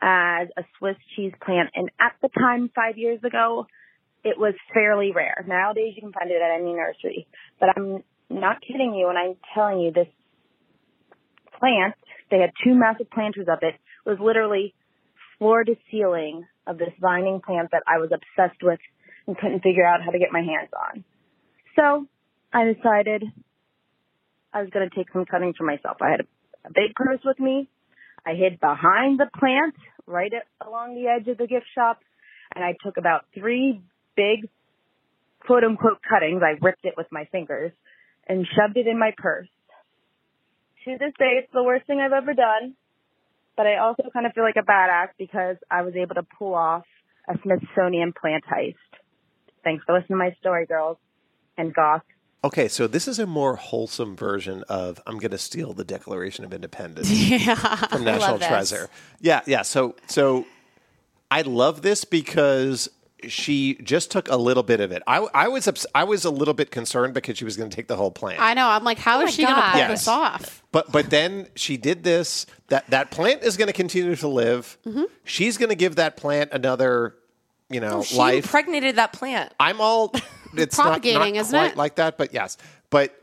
[0.00, 1.70] as a Swiss cheese plant.
[1.74, 3.66] And at the time, five years ago,
[4.24, 5.44] it was fairly rare.
[5.46, 7.26] Nowadays, you can find it at any nursery.
[7.60, 10.08] But I'm not kidding you when I'm telling you this
[11.58, 11.94] plant,
[12.30, 13.74] they had two massive planters of it,
[14.04, 14.74] was literally
[15.38, 18.80] floor to ceiling of this vining plant that I was obsessed with
[19.26, 21.04] and couldn't figure out how to get my hands on.
[21.76, 22.06] So
[22.52, 23.24] I decided
[24.52, 25.98] I was going to take some cuttings for myself.
[26.00, 27.68] I had a, a big purse with me.
[28.28, 29.74] I hid behind the plant
[30.06, 31.98] right at, along the edge of the gift shop
[32.54, 33.80] and I took about three
[34.16, 34.50] big
[35.40, 36.42] quote unquote cuttings.
[36.42, 37.72] I ripped it with my fingers
[38.26, 39.48] and shoved it in my purse.
[40.84, 42.74] To this day, it's the worst thing I've ever done,
[43.56, 46.54] but I also kind of feel like a badass because I was able to pull
[46.54, 46.84] off
[47.28, 48.74] a Smithsonian plant heist.
[49.64, 50.98] Thanks for listening to my story, girls
[51.56, 52.02] and goth.
[52.44, 56.44] Okay, so this is a more wholesome version of I'm going to steal the Declaration
[56.44, 57.54] of Independence Yeah.
[57.56, 58.48] from National love this.
[58.48, 58.88] Treasure.
[59.20, 59.62] Yeah, yeah.
[59.62, 60.46] So, so
[61.30, 62.88] I love this because
[63.26, 65.02] she just took a little bit of it.
[65.08, 67.74] I, I was ups- I was a little bit concerned because she was going to
[67.74, 68.40] take the whole plant.
[68.40, 68.68] I know.
[68.68, 69.70] I'm like, how Oh is she going to God.
[69.72, 69.90] pull Yes.
[69.90, 70.62] this off?
[70.70, 72.46] But but then she did this.
[72.68, 74.78] That that plant is going to continue to live.
[74.86, 75.02] Mm-hmm.
[75.24, 77.16] She's going to give that plant another,
[77.68, 78.44] you know, Oh, she life.
[78.44, 79.52] impregnated that plant.
[79.58, 80.14] I'm all.
[80.56, 81.76] It's not, not Propagating, isn't quite it?
[81.76, 82.56] like that, but yes.
[82.90, 83.14] But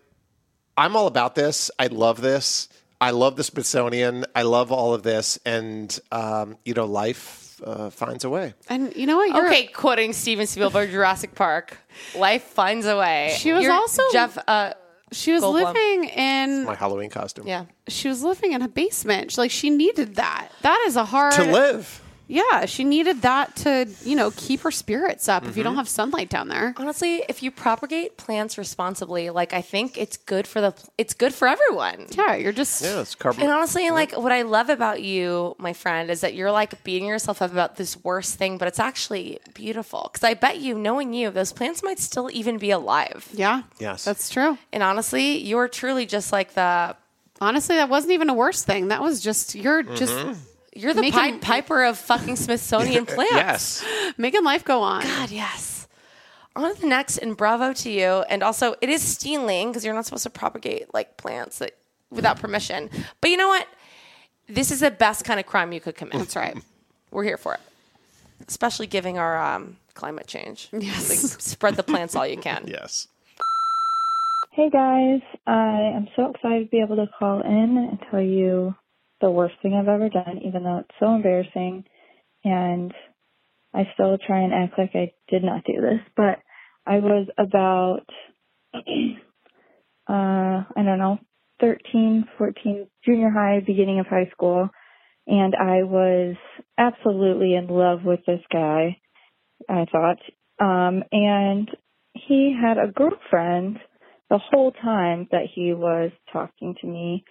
[0.78, 1.72] I'm all about this.
[1.80, 2.68] I love this.
[3.02, 4.26] I love the Smithsonian.
[4.36, 8.54] I love all of this, and um, you know, life uh, finds a way.
[8.70, 9.30] And you know what?
[9.36, 11.78] You're, Okay, quoting Steven Spielberg, Jurassic Park.
[12.16, 13.36] Life finds a way.
[13.38, 14.38] She was You're- also- Jeff.
[14.48, 14.74] Uh,
[15.12, 15.74] She was Goldblum.
[15.74, 16.66] living in.
[16.66, 17.48] My Halloween costume.
[17.48, 17.66] yeah.
[17.88, 19.32] She was living in a basement.
[19.32, 20.50] She- Like she needed that.
[20.62, 22.02] That is a hard To live.
[22.28, 25.44] Yeah, she needed that to you know keep her spirits up.
[25.44, 25.70] If you Mm-hmm.
[25.70, 30.18] don't have sunlight down there, Honestly, if you propagate plants responsibly, like I think it's
[30.18, 32.08] good for the it's good for everyone.
[32.12, 33.44] yeah, you're just Yeah, it's carbon.
[33.44, 37.08] And honestly, like what I love about you, my friend, is that you're like beating
[37.08, 40.10] yourself up about this worst thing, but it's actually beautiful.
[40.12, 43.28] Because I bet you, knowing you, those plants might still even be alive.
[43.34, 43.62] yeah.
[43.80, 44.04] Yes.
[44.04, 44.58] that's true.
[44.74, 46.96] And honestly, you're truly just like the
[47.42, 48.88] Honestly, that wasn't even a worst thing.
[48.88, 50.40] That was just you're just Mm-hmm.
[50.76, 53.32] You're the Making- Pied Piper of fucking Smithsonian plants.
[53.34, 53.84] Yes.
[54.18, 55.04] Make Making life go on.
[55.04, 55.88] God, yes.
[56.56, 58.24] On to the next, and bravo to you.
[58.30, 61.72] And also, it is stealing because you're not supposed to propagate like plants that
[62.12, 62.90] without permission.
[63.22, 63.68] But you know what?
[64.48, 66.14] This is the best kind of crime you could commit.
[66.14, 66.56] That's right.
[67.12, 67.60] We're here for it,
[68.48, 70.70] especially giving our um, climate change.
[70.72, 71.10] Yes.
[71.10, 72.66] Like, spread the plants all you can.
[72.68, 73.08] Yes.
[74.52, 78.74] Hey guys, I am so excited to be able to call in and tell you
[79.22, 81.86] the worst thing I've ever done, even though it's so embarrassing.
[82.43, 82.93] And
[83.74, 86.39] I still try and act like I did not do this, but
[86.86, 88.05] I was about,
[88.74, 88.80] uh,
[90.07, 91.20] I don't know,
[91.61, 94.70] 13, 14, junior high, beginning of high school.
[95.28, 96.36] And I was
[96.78, 98.97] absolutely in love with this guy,
[99.68, 100.20] I thought.
[100.59, 101.70] Um, and
[102.13, 103.80] he had a girlfriend
[104.30, 107.24] the whole time that he was talking to me.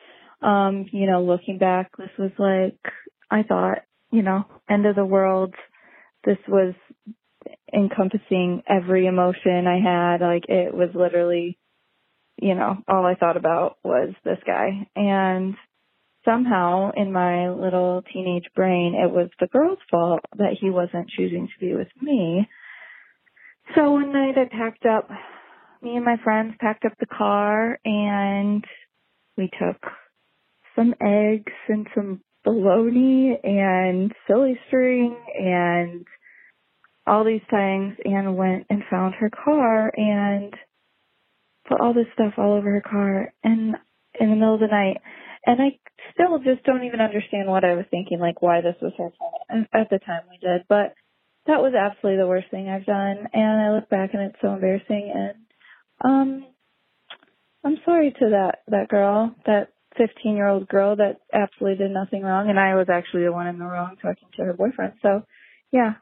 [0.45, 2.79] Um, you know, looking back, this was like,
[3.31, 3.79] I thought,
[4.13, 5.55] you know, end of the world.
[6.25, 6.75] This was
[7.73, 10.21] encompassing every emotion I had.
[10.21, 11.59] Like, it was literally,
[12.41, 14.89] you know, all I thought about was this guy.
[14.95, 15.55] And
[16.25, 21.47] somehow in my little teenage brain, it was the girl's fault that he wasn't choosing
[21.49, 22.49] to be with me.
[23.75, 25.09] So one night I packed up,
[25.83, 28.65] me and my friends packed up the car and
[29.37, 29.81] we took
[30.77, 36.05] some eggs and some bologna and silly string and
[37.07, 40.55] all these things and went and found her car and
[41.69, 43.77] put all this stuff all over her car and
[44.21, 44.99] in the middle of the night.
[45.47, 45.79] And I
[46.13, 49.43] still just don't even understand what I was thinking, like why this was her fault.
[49.51, 50.95] At the time we did, but
[51.47, 53.29] that was absolutely the worst thing I've done.
[53.33, 55.13] And I look back and it's so embarrassing.
[55.15, 55.37] And
[56.03, 56.47] um,
[57.65, 62.23] I'm sorry to that that girl, that 15 year old girl that absolutely did nothing
[62.23, 64.95] wrong, and I was actually the one in the wrong talking to her boyfriend.
[65.03, 65.23] So,
[65.73, 65.95] yeah,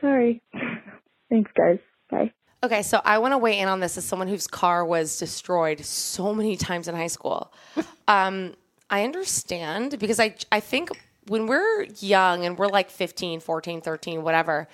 [0.00, 0.42] sorry.
[1.30, 1.78] Thanks, guys.
[2.10, 2.32] Bye.
[2.62, 5.84] Okay, so I want to weigh in on this as someone whose car was destroyed
[5.84, 7.52] so many times in high school.
[8.06, 8.52] Um,
[8.90, 10.90] I understand because I I think
[11.26, 14.68] when we're young and we're like 15, 14, 13, whatever,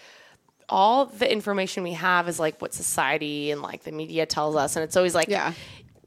[0.68, 4.74] all the information we have is like what society and like the media tells us
[4.74, 5.52] and it's always like Yeah.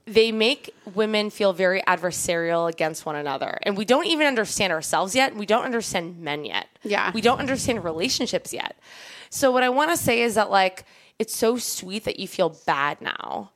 [0.05, 3.57] They make women feel very adversarial against one another.
[3.63, 5.35] And we don't even understand ourselves yet.
[5.35, 6.67] We don't understand men yet.
[6.83, 7.11] Yeah.
[7.13, 8.77] We don't understand relationships yet.
[9.29, 10.83] So what I want to say is that like
[11.19, 13.51] it's so sweet that you feel bad now.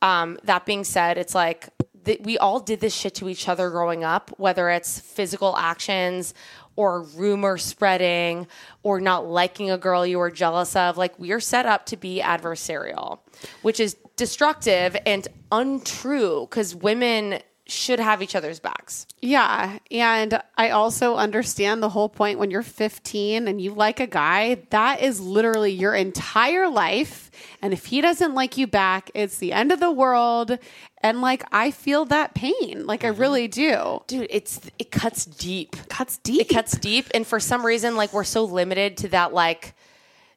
[0.00, 1.68] Um, that being said, it's like
[2.04, 6.34] th- we all did this shit to each other growing up, whether it's physical actions
[6.76, 8.46] or rumor spreading
[8.84, 10.96] or not liking a girl you were jealous of.
[10.96, 13.18] Like we are set up to be adversarial,
[13.62, 19.06] which is destructive and untrue because women should have each other's backs.
[19.20, 19.78] Yeah.
[19.90, 24.62] And I also understand the whole point when you're 15 and you like a guy,
[24.70, 27.30] that is literally your entire life.
[27.60, 30.58] And if he doesn't like you back, it's the end of the world.
[31.02, 32.86] And like, I feel that pain.
[32.86, 33.20] Like, I mm-hmm.
[33.20, 34.02] really do.
[34.06, 35.76] Dude, it's it cuts deep.
[35.90, 36.40] Cuts deep.
[36.40, 39.74] It cuts deep and for some reason like we're so limited to that like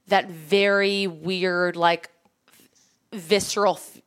[0.07, 2.09] that very weird like
[3.13, 4.01] visceral f-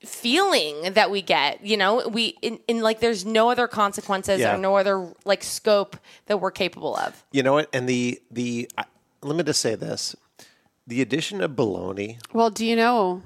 [0.00, 4.54] feeling that we get you know we in, in like there's no other consequences Yeah.
[4.54, 7.68] or no other like scope that we're capable of You know what?
[7.72, 8.84] And the the I-
[9.22, 10.14] let me just say this:
[10.86, 12.18] the addition of bologna.
[12.34, 13.22] Well, do you know?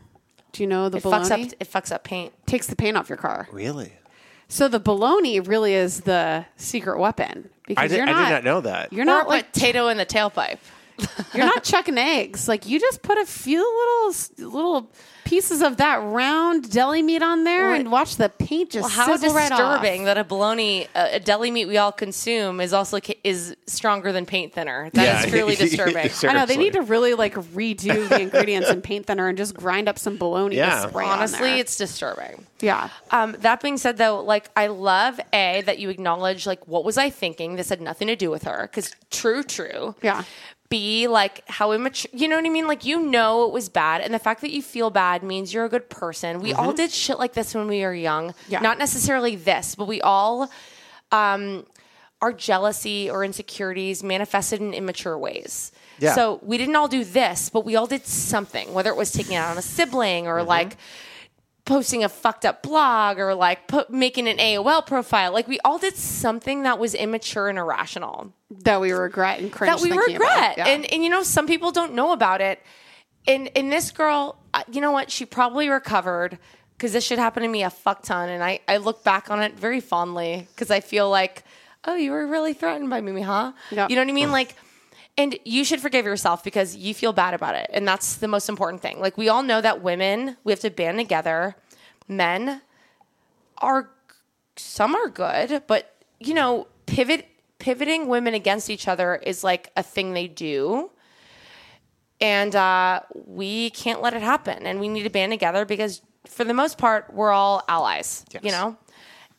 [0.53, 2.97] Do you know the it fucks bologna up it fucks up paint takes the paint
[2.97, 3.49] off your car?
[3.51, 3.93] Really?
[4.49, 8.29] So the bologna really is the secret weapon because I did, you're not, I not.
[8.29, 8.93] did not know that.
[8.93, 10.59] You're not like potato in the tailpipe
[11.35, 12.49] you're not chucking eggs.
[12.49, 14.91] Like you just put a few little little
[15.25, 19.15] pieces of that round deli meat on there and watch the paint just well, how
[19.15, 19.83] sizzle right off.
[19.83, 23.55] disturbing that a bologna a, a deli meat we all consume is also ca- is
[23.67, 25.39] stronger than paint thinner That is Yeah.
[25.39, 29.29] truly disturbing I know they need to really like redo the ingredients in paint thinner
[29.29, 30.85] and just grind up some bologna Yeah.
[30.85, 31.59] to spray on honestly there.
[31.59, 32.89] it's disturbing yeah.
[33.13, 36.99] Um, that being said, though, like I love a that you acknowledge like what was
[36.99, 37.55] I thinking?
[37.55, 39.95] This had nothing to do with her because true, true.
[40.03, 40.25] Yeah.
[40.69, 42.11] B like how immature.
[42.13, 42.67] You know what I mean?
[42.67, 45.65] Like you know it was bad, and the fact that you feel bad means you're
[45.65, 46.41] a good person.
[46.41, 48.29] We all did shit like this when we were young.
[48.29, 48.53] Mm-hmm.
[48.53, 48.61] Yeah.
[48.61, 50.51] Not necessarily this, but we all.
[51.11, 51.65] Um,
[52.21, 55.71] our jealousy or insecurities manifested in immature ways.
[56.01, 56.15] Yeah.
[56.15, 59.37] So we didn't all do this, but we all did something, whether it was taking
[59.37, 60.77] out on a sibling or like
[61.69, 65.33] posting a fucked up blog or like put, making an AOL profile.
[65.33, 68.33] Like we all did something that was immature and irrational
[68.65, 70.57] That we regret and cringe that we regret.
[70.57, 70.59] about.
[70.59, 70.67] Yeah.
[70.67, 72.61] And and you know some people don't know about it.
[73.27, 75.11] And and this girl, uh, you know what?
[75.11, 76.39] She probably recovered
[76.77, 79.43] because this shit happened to me a fuck ton, and I I look back on
[79.43, 81.45] it very fondly because I feel like.
[81.85, 83.53] oh, you were really threatened by me, huh?
[83.71, 83.89] Yep.
[83.89, 84.31] You know what I mean?
[84.33, 84.55] Like,
[85.19, 87.69] and you should forgive yourself because you feel bad about it.
[87.73, 89.01] And that's the most important thing.
[89.01, 91.57] Like, we all know that women, we have to band together.
[92.07, 92.63] Men
[93.59, 93.91] are,
[94.57, 97.27] some are good, but, you know, pivot,
[97.59, 100.93] pivoting women against each other is like a thing they do.
[102.21, 104.67] And uh, we can't let it happen.
[104.67, 108.53] And we need to band together because, for the most part, we're all allies, you
[108.53, 108.77] know?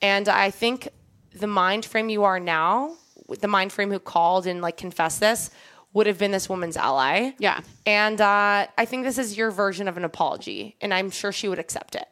[0.01, 0.89] And I think
[1.33, 2.95] the mind frame you are now,
[3.39, 5.51] the mind frame who called and like confessed this,
[5.93, 7.31] would have been this woman's ally.
[7.39, 7.61] Yeah.
[7.85, 11.47] And uh, I think this is your version of an apology, and I'm sure she
[11.47, 12.07] would accept it.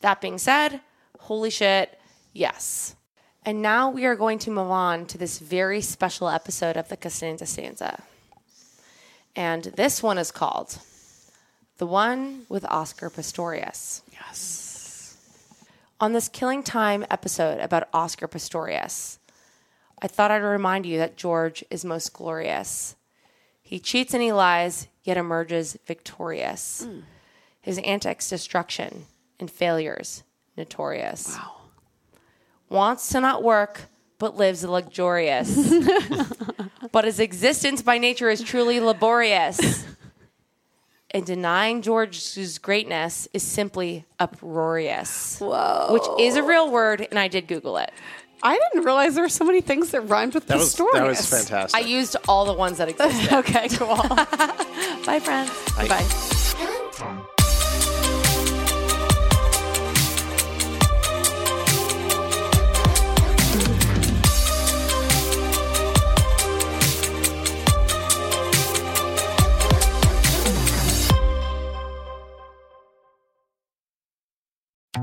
[0.00, 0.80] That being said,
[1.20, 1.98] holy shit,
[2.32, 2.96] yes.
[3.44, 6.96] And now we are going to move on to this very special episode of the
[6.96, 8.02] Costanza Stanza.
[9.34, 10.78] And this one is called
[11.78, 14.02] The One with Oscar Pistorius.
[14.12, 15.16] Yes.
[16.00, 19.18] On this Killing Time episode about Oscar Pistorius,
[20.00, 22.96] I thought I'd remind you that George is most glorious.
[23.72, 26.86] He cheats and he lies, yet emerges victorious.
[27.62, 29.06] His antics, destruction,
[29.40, 30.24] and failures,
[30.58, 31.38] notorious.
[31.38, 31.54] Wow.
[32.68, 33.84] Wants to not work,
[34.18, 35.72] but lives luxurious.
[36.92, 39.86] but his existence by nature is truly laborious.
[41.10, 45.38] and denying George's greatness is simply uproarious.
[45.38, 45.88] Whoa.
[45.92, 47.90] Which is a real word, and I did Google it.
[48.42, 50.92] I didn't realize there were so many things that rhymed with That was Pistorius.
[50.94, 51.80] that was fantastic.
[51.80, 53.32] I used all the ones that existed.
[53.38, 53.96] okay, cool.
[55.06, 55.50] Bye, friends.
[55.76, 55.88] Bye.
[55.88, 56.38] Bye.